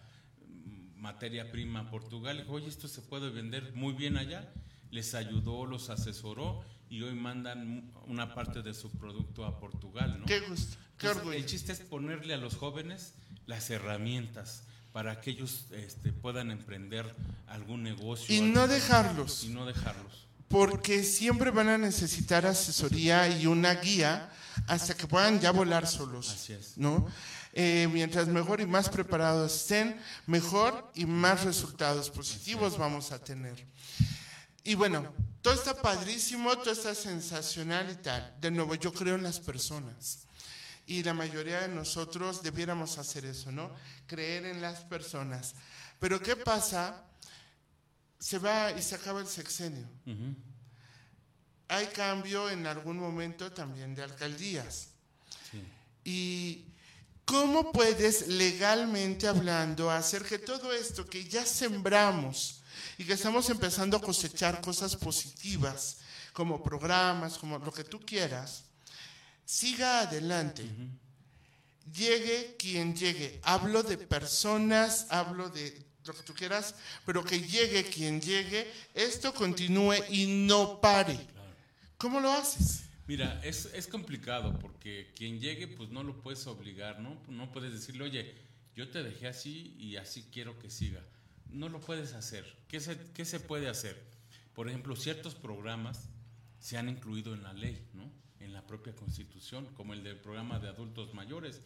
[0.96, 2.38] materia prima a Portugal.
[2.38, 4.52] Dijo, oye, esto se puede vender muy bien allá.
[4.92, 10.18] Les ayudó, los asesoró y hoy mandan una parte de su producto a Portugal.
[10.20, 10.26] ¿no?
[10.28, 11.38] Qué gusto, qué Entonces, orgullo.
[11.38, 13.16] el chiste es ponerle a los jóvenes
[13.48, 17.14] las herramientas para que ellos este, puedan emprender
[17.48, 18.34] algún negocio.
[18.34, 19.44] Y no dejarlos.
[19.44, 20.28] Y no dejarlos.
[20.48, 24.32] porque siempre van a necesitar asesoría y una guía
[24.68, 26.30] hasta que puedan ya volar solos.
[26.30, 26.78] Así es.
[26.78, 27.08] ¿no?
[27.54, 33.66] Eh, mientras mejor y más preparados estén, mejor y más resultados positivos vamos a tener.
[34.64, 38.36] Y bueno, todo está padrísimo, todo está sensacional y tal.
[38.40, 40.28] De nuevo, yo creo en las personas.
[40.86, 43.72] Y la mayoría de nosotros debiéramos hacer eso, ¿no?
[44.06, 45.56] Creer en las personas.
[46.00, 47.04] Pero ¿qué pasa?
[48.20, 49.88] Se va y se acaba el sexenio.
[51.70, 54.90] Hay cambio en algún momento también de alcaldías.
[55.50, 55.64] Sí.
[56.04, 56.66] ¿Y
[57.26, 62.62] cómo puedes legalmente hablando hacer que todo esto que ya sembramos
[62.98, 65.98] y que estamos empezando a cosechar cosas positivas,
[66.34, 68.66] como programas, como lo que tú quieras,
[69.46, 70.64] siga adelante?
[71.94, 73.40] Llegue quien llegue.
[73.44, 76.76] Hablo de personas, hablo de lo que tú quieras,
[77.06, 81.18] pero que llegue quien llegue, esto continúe y no pare.
[81.98, 82.84] ¿Cómo lo haces?
[83.08, 87.18] Mira, es, es complicado porque quien llegue, pues no lo puedes obligar, ¿no?
[87.28, 88.36] No puedes decirle, oye,
[88.76, 91.02] yo te dejé así y así quiero que siga.
[91.50, 92.46] No lo puedes hacer.
[92.68, 94.02] ¿Qué se, qué se puede hacer?
[94.54, 96.10] Por ejemplo, ciertos programas
[96.64, 98.10] se han incluido en la ley, ¿no?
[98.40, 101.62] En la propia constitución, como el del programa de adultos mayores,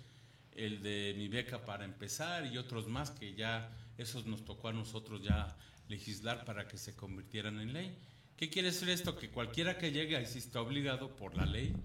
[0.53, 4.73] el de mi beca para empezar y otros más que ya, esos nos tocó a
[4.73, 5.55] nosotros ya
[5.87, 7.95] legislar para que se convirtieran en ley.
[8.37, 9.15] ¿Qué quiere decir esto?
[9.15, 11.75] Que cualquiera que llegue ahí sí está obligado por la ley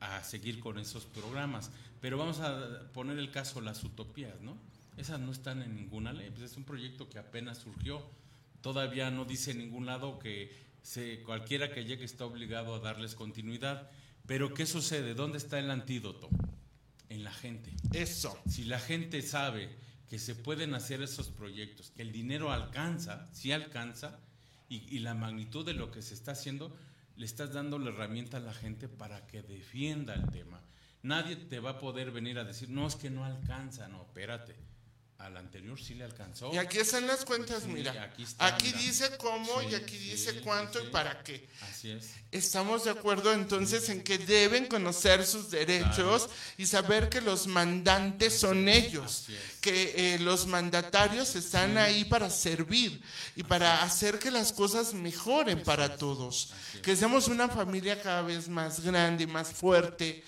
[0.00, 1.70] a seguir con esos programas.
[2.00, 4.56] Pero vamos a poner el caso las utopías, ¿no?
[4.96, 8.02] Esas no están en ninguna ley, pues es un proyecto que apenas surgió.
[8.62, 13.16] Todavía no dice en ningún lado que se, cualquiera que llegue está obligado a darles
[13.16, 13.90] continuidad.
[14.24, 15.14] Pero ¿qué sucede?
[15.14, 16.28] ¿Dónde está el antídoto?
[17.08, 17.72] En la gente.
[17.92, 18.38] Eso.
[18.48, 19.68] Si la gente sabe
[20.08, 24.20] que se pueden hacer esos proyectos, que el dinero alcanza, sí alcanza,
[24.68, 26.76] y, y la magnitud de lo que se está haciendo,
[27.16, 30.62] le estás dando la herramienta a la gente para que defienda el tema.
[31.02, 34.54] Nadie te va a poder venir a decir, no, es que no alcanza, no, espérate.
[35.18, 36.52] Al anterior sí le alcanzó.
[36.52, 37.90] Y aquí están las cuentas, Sí, mira.
[38.02, 38.78] aquí está, Aquí mira.
[38.78, 41.48] dice cómo y aquí sí, dice cuánto y para qué.
[41.62, 42.10] Así es.
[42.30, 48.38] Estamos de acuerdo entonces en que deben conocer sus derechos y saber que los mandantes
[48.38, 49.60] son ellos, es.
[49.62, 53.00] que eh, los mandatarios están ahí para servir
[53.36, 56.52] y para hacer que las cosas mejoren para todos,
[56.82, 60.22] que seamos una familia cada vez más grande y más fuerte.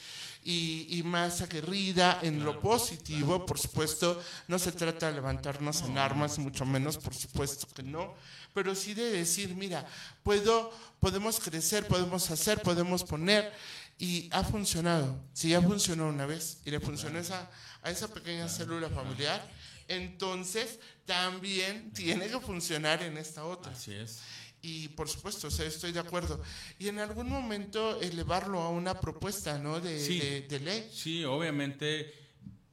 [0.44, 5.98] Y, y más aguerrida en lo positivo, por supuesto, no se trata de levantarnos en
[5.98, 8.14] armas, mucho menos, por supuesto que no,
[8.54, 9.86] pero sí de decir, mira,
[10.22, 13.52] puedo, podemos crecer, podemos hacer, podemos poner,
[13.98, 15.20] y ha funcionado.
[15.32, 17.50] Si ya funcionó una vez y le funcionó esa,
[17.82, 19.46] a esa pequeña célula familiar,
[19.88, 23.72] entonces también tiene que funcionar en esta otra.
[23.72, 24.20] Así es.
[24.62, 26.42] Y por supuesto, o sea, estoy de acuerdo.
[26.78, 29.80] Y en algún momento elevarlo a una propuesta, ¿no?
[29.80, 30.18] De, Sí.
[30.18, 30.90] de- de ley.
[30.92, 32.12] Sí, obviamente,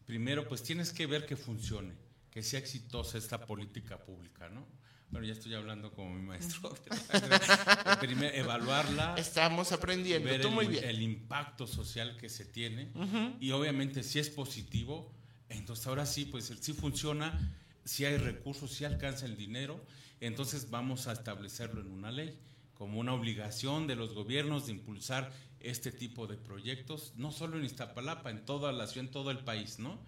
[0.06, 1.94] primero pues tienes que ver que funcione,
[2.32, 4.66] que sea exitosa esta política pública, ¿no?
[5.12, 6.76] Bueno, ya estoy hablando como mi maestro.
[8.00, 10.28] Primero, evaluarla, Estamos aprendiendo.
[10.30, 10.84] ver Tú el, muy bien.
[10.84, 12.92] el impacto social que se tiene
[13.40, 15.14] y obviamente si es positivo,
[15.50, 19.86] entonces ahora sí, pues sí funciona, si hay recursos, si alcanza el dinero,
[20.20, 22.38] entonces vamos a establecerlo en una ley
[22.76, 27.66] como una obligación de los gobiernos de impulsar este tipo de proyectos, no solo en
[27.66, 30.00] Iztapalapa, en toda la ciudad, en todo el país, ¿no?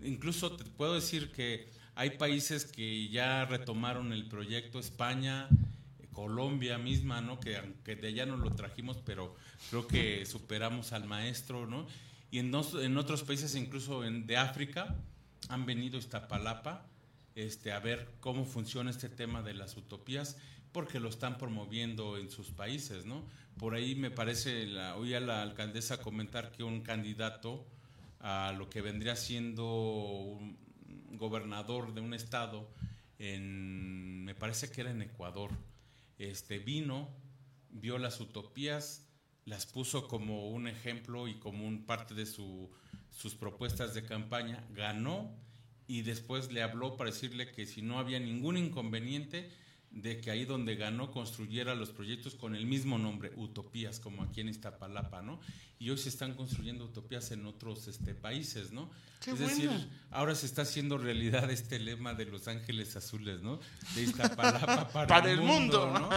[0.00, 5.48] Incluso te puedo decir que hay países que ya retomaron el proyecto, España,
[6.12, 7.38] Colombia misma, ¿no?
[7.38, 9.36] Que aunque de allá no lo trajimos, pero
[9.70, 11.86] creo que superamos al maestro, ¿no?
[12.30, 12.54] Y en,
[12.96, 14.96] otros países, incluso de África,
[15.48, 16.86] han venido Iztapalapa
[17.34, 20.36] este, a ver cómo funciona este tema de las utopías,
[20.72, 23.24] porque lo están promoviendo en sus países, ¿no?
[23.58, 27.66] Por ahí me parece, la, oí a la alcaldesa comentar que un candidato
[28.20, 30.58] a lo que vendría siendo un
[31.12, 32.68] gobernador de un estado
[33.18, 35.50] en, me parece que era en Ecuador.
[36.18, 37.08] Este vino,
[37.70, 39.06] vio las utopías,
[39.44, 42.70] las puso como un ejemplo y como un parte de su,
[43.10, 45.43] sus propuestas de campaña, ganó
[45.86, 49.50] y después le habló para decirle que si no había ningún inconveniente,
[49.94, 54.40] de que ahí donde ganó construyera los proyectos con el mismo nombre, Utopías, como aquí
[54.40, 55.40] en Iztapalapa, ¿no?
[55.78, 58.90] Y hoy se están construyendo utopías en otros este, países, ¿no?
[59.26, 59.70] es decir,
[60.10, 63.58] ahora se está haciendo realidad este lema de Los Ángeles Azules, ¿no?
[63.94, 66.10] De Iztapalapa para, el mundo, ¿no?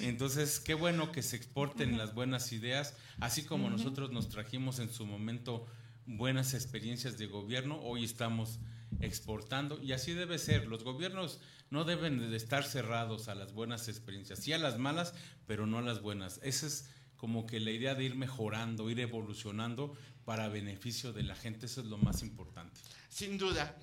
[0.00, 4.90] Entonces, qué bueno que se exporten las buenas ideas, así como nosotros nos trajimos en
[4.90, 5.66] su momento
[6.06, 8.60] buenas experiencias de gobierno, hoy estamos
[9.00, 10.66] exportando y así debe ser.
[10.66, 15.14] Los gobiernos no deben de estar cerrados a las buenas experiencias, sí a las malas,
[15.46, 16.40] pero no a las buenas.
[16.42, 21.34] Esa es como que la idea de ir mejorando, ir evolucionando para beneficio de la
[21.34, 22.80] gente, eso es lo más importante.
[23.08, 23.74] Sin duda.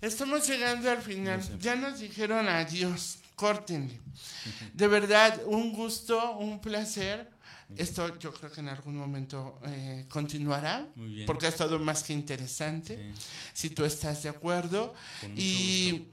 [0.00, 1.40] Estamos llegando al final.
[1.60, 4.00] Ya nos dijeron adiós, córtenle.
[4.72, 7.33] De verdad, un gusto, un placer.
[7.76, 10.86] Esto yo creo que en algún momento eh, continuará,
[11.26, 13.12] porque ha estado más que interesante,
[13.52, 14.94] si tú estás de acuerdo.
[15.36, 16.06] Y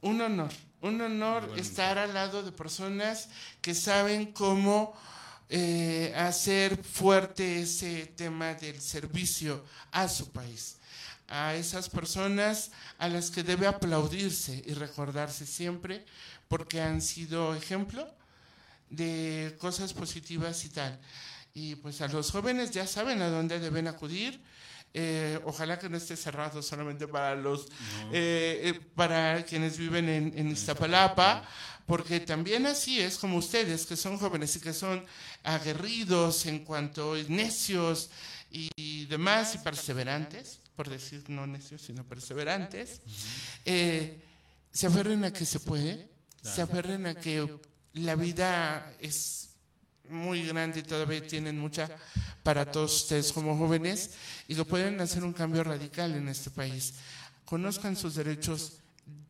[0.00, 0.50] un honor,
[0.80, 3.28] un honor estar al lado de personas
[3.60, 4.94] que saben cómo
[5.48, 10.76] eh, hacer fuerte ese tema del servicio a su país.
[11.28, 16.04] A esas personas a las que debe aplaudirse y recordarse siempre
[16.48, 18.12] porque han sido ejemplo
[18.90, 21.00] de cosas positivas y tal.
[21.54, 24.40] Y pues a los jóvenes ya saben a dónde deben acudir.
[24.92, 27.66] Eh, ojalá que no esté cerrado solamente para los
[28.12, 31.44] eh, eh, para quienes viven en, Iztapalapa,
[31.86, 35.04] porque también así es como ustedes, que son jóvenes y que son
[35.44, 38.10] aguerridos en cuanto necios
[38.50, 43.00] y demás y perseverantes, por decir no necios, sino perseverantes,
[43.64, 46.08] se aferren a que se puede,
[46.42, 47.48] se aferren a que
[47.94, 49.50] la vida es
[50.08, 51.88] muy grande y todavía tienen mucha
[52.42, 54.10] para todos ustedes como jóvenes
[54.48, 56.94] y lo pueden hacer un cambio radical en este país.
[57.44, 58.78] Conozcan sus derechos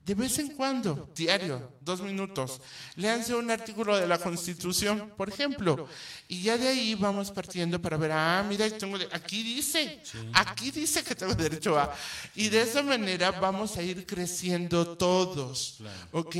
[0.04, 2.60] de vez en cuando, diario, dos minutos.
[2.96, 5.88] Léanse un artículo de la Constitución, por ejemplo,
[6.26, 11.04] y ya de ahí vamos partiendo para ver, ah, mira, tengo aquí dice, aquí dice
[11.04, 11.94] que tengo derecho a.
[12.34, 15.80] Y de esa manera vamos a ir creciendo todos,
[16.12, 16.36] ¿ok?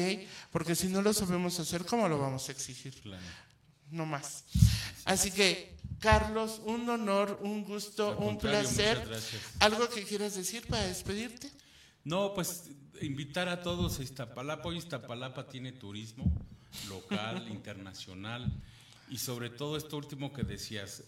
[0.51, 2.95] Porque si no lo sabemos hacer, ¿cómo lo vamos a exigir?
[3.91, 4.45] no más.
[5.05, 9.07] Así que, Carlos, un honor, un gusto, un placer.
[9.59, 11.51] ¿Algo que quieras decir para despedirte?
[12.05, 12.65] No, pues
[13.01, 14.69] invitar a todos a Iztapalapa.
[14.69, 16.25] Hoy Iztapalapa tiene turismo
[16.89, 18.51] local, internacional
[19.09, 21.05] y sobre todo esto último que decías,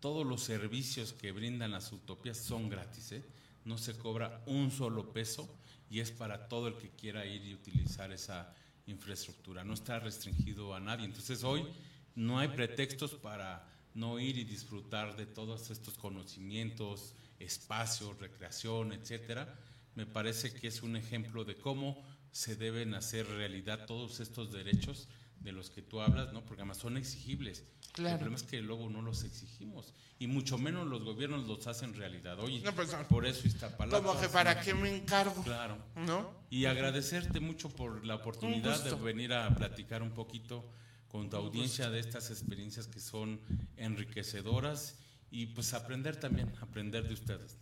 [0.00, 3.24] todos los servicios que brindan las utopías son gratis, ¿eh?
[3.64, 5.48] no se cobra un solo peso
[5.90, 8.54] y es para todo el que quiera ir y utilizar esa
[8.86, 11.04] infraestructura, no está restringido a nadie.
[11.04, 11.66] Entonces hoy
[12.14, 19.54] no hay pretextos para no ir y disfrutar de todos estos conocimientos, espacios, recreación, etcétera.
[19.94, 25.08] Me parece que es un ejemplo de cómo se deben hacer realidad todos estos derechos
[25.40, 26.44] de los que tú hablas, ¿no?
[26.44, 27.64] Porque además son exigibles.
[27.96, 31.94] El problema es que luego no los exigimos y mucho menos los gobiernos los hacen
[31.94, 32.38] realidad.
[32.38, 34.06] Oye, pues, por eso está palabra.
[34.06, 35.42] Como que para qué me encargo.
[35.42, 35.78] Claro.
[35.96, 36.30] ¿No?
[36.50, 40.64] Y agradecerte mucho por la oportunidad de venir a platicar un poquito
[41.08, 43.40] con tu audiencia de estas experiencias que son
[43.76, 44.98] enriquecedoras
[45.30, 47.56] y pues aprender también, aprender de ustedes.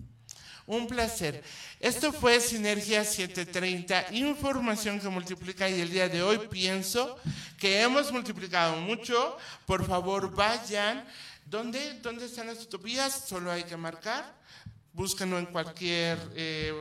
[0.66, 1.44] Un placer.
[1.78, 7.16] Esto fue Sinergia 730, información que multiplica y el día de hoy pienso
[7.56, 9.36] que hemos multiplicado mucho.
[9.64, 11.06] Por favor, vayan.
[11.44, 13.26] ¿Dónde, dónde están las utopías?
[13.28, 14.34] Solo hay que marcar.
[14.92, 16.74] Búsquenlo en cualquier eh,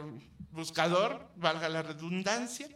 [0.50, 2.68] buscador, valga la redundancia,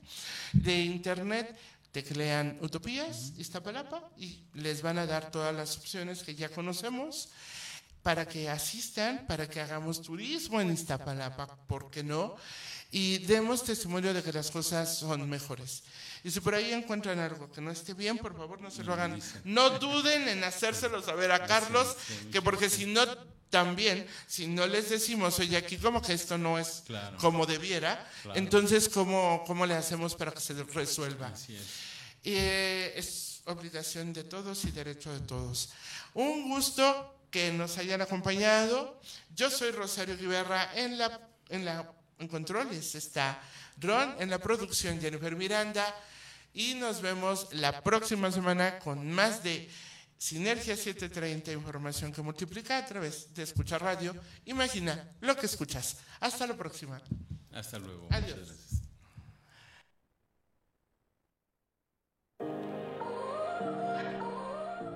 [0.53, 1.57] de internet
[1.91, 7.29] teclean Utopías, Iztapalapa, y les van a dar todas las opciones que ya conocemos
[8.03, 12.35] para que asistan, para que hagamos turismo en Iztapalapa, ¿por qué no?
[12.91, 15.83] Y demos testimonio de que las cosas son mejores.
[16.23, 18.93] Y si por ahí encuentran algo que no esté bien, por favor no se lo
[18.93, 19.21] hagan.
[19.43, 21.95] No duden en hacérselo saber a Carlos,
[22.31, 23.05] que porque si no,
[23.49, 26.83] también, si no les decimos, oye, aquí como que esto no es
[27.19, 31.31] como debiera, entonces, ¿cómo, ¿cómo le hacemos para que se resuelva?
[32.23, 35.69] Eh, es obligación de todos y derecho de todos.
[36.13, 38.99] Un gusto que nos hayan acompañado.
[39.35, 41.19] Yo soy Rosario Guiberra en la,
[41.49, 43.41] en la en controles está
[43.77, 45.85] Ron, en la producción Jennifer Miranda
[46.53, 49.69] y nos vemos la próxima semana con más de
[50.17, 54.13] Sinergia 730, información que multiplica a través de escuchar radio.
[54.45, 55.95] Imagina lo que escuchas.
[56.19, 57.01] Hasta la próxima.
[57.53, 58.09] Hasta luego.
[58.11, 58.49] Adiós.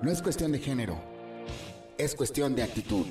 [0.02, 1.02] No es cuestión de género,
[1.98, 3.06] es cuestión de actitud.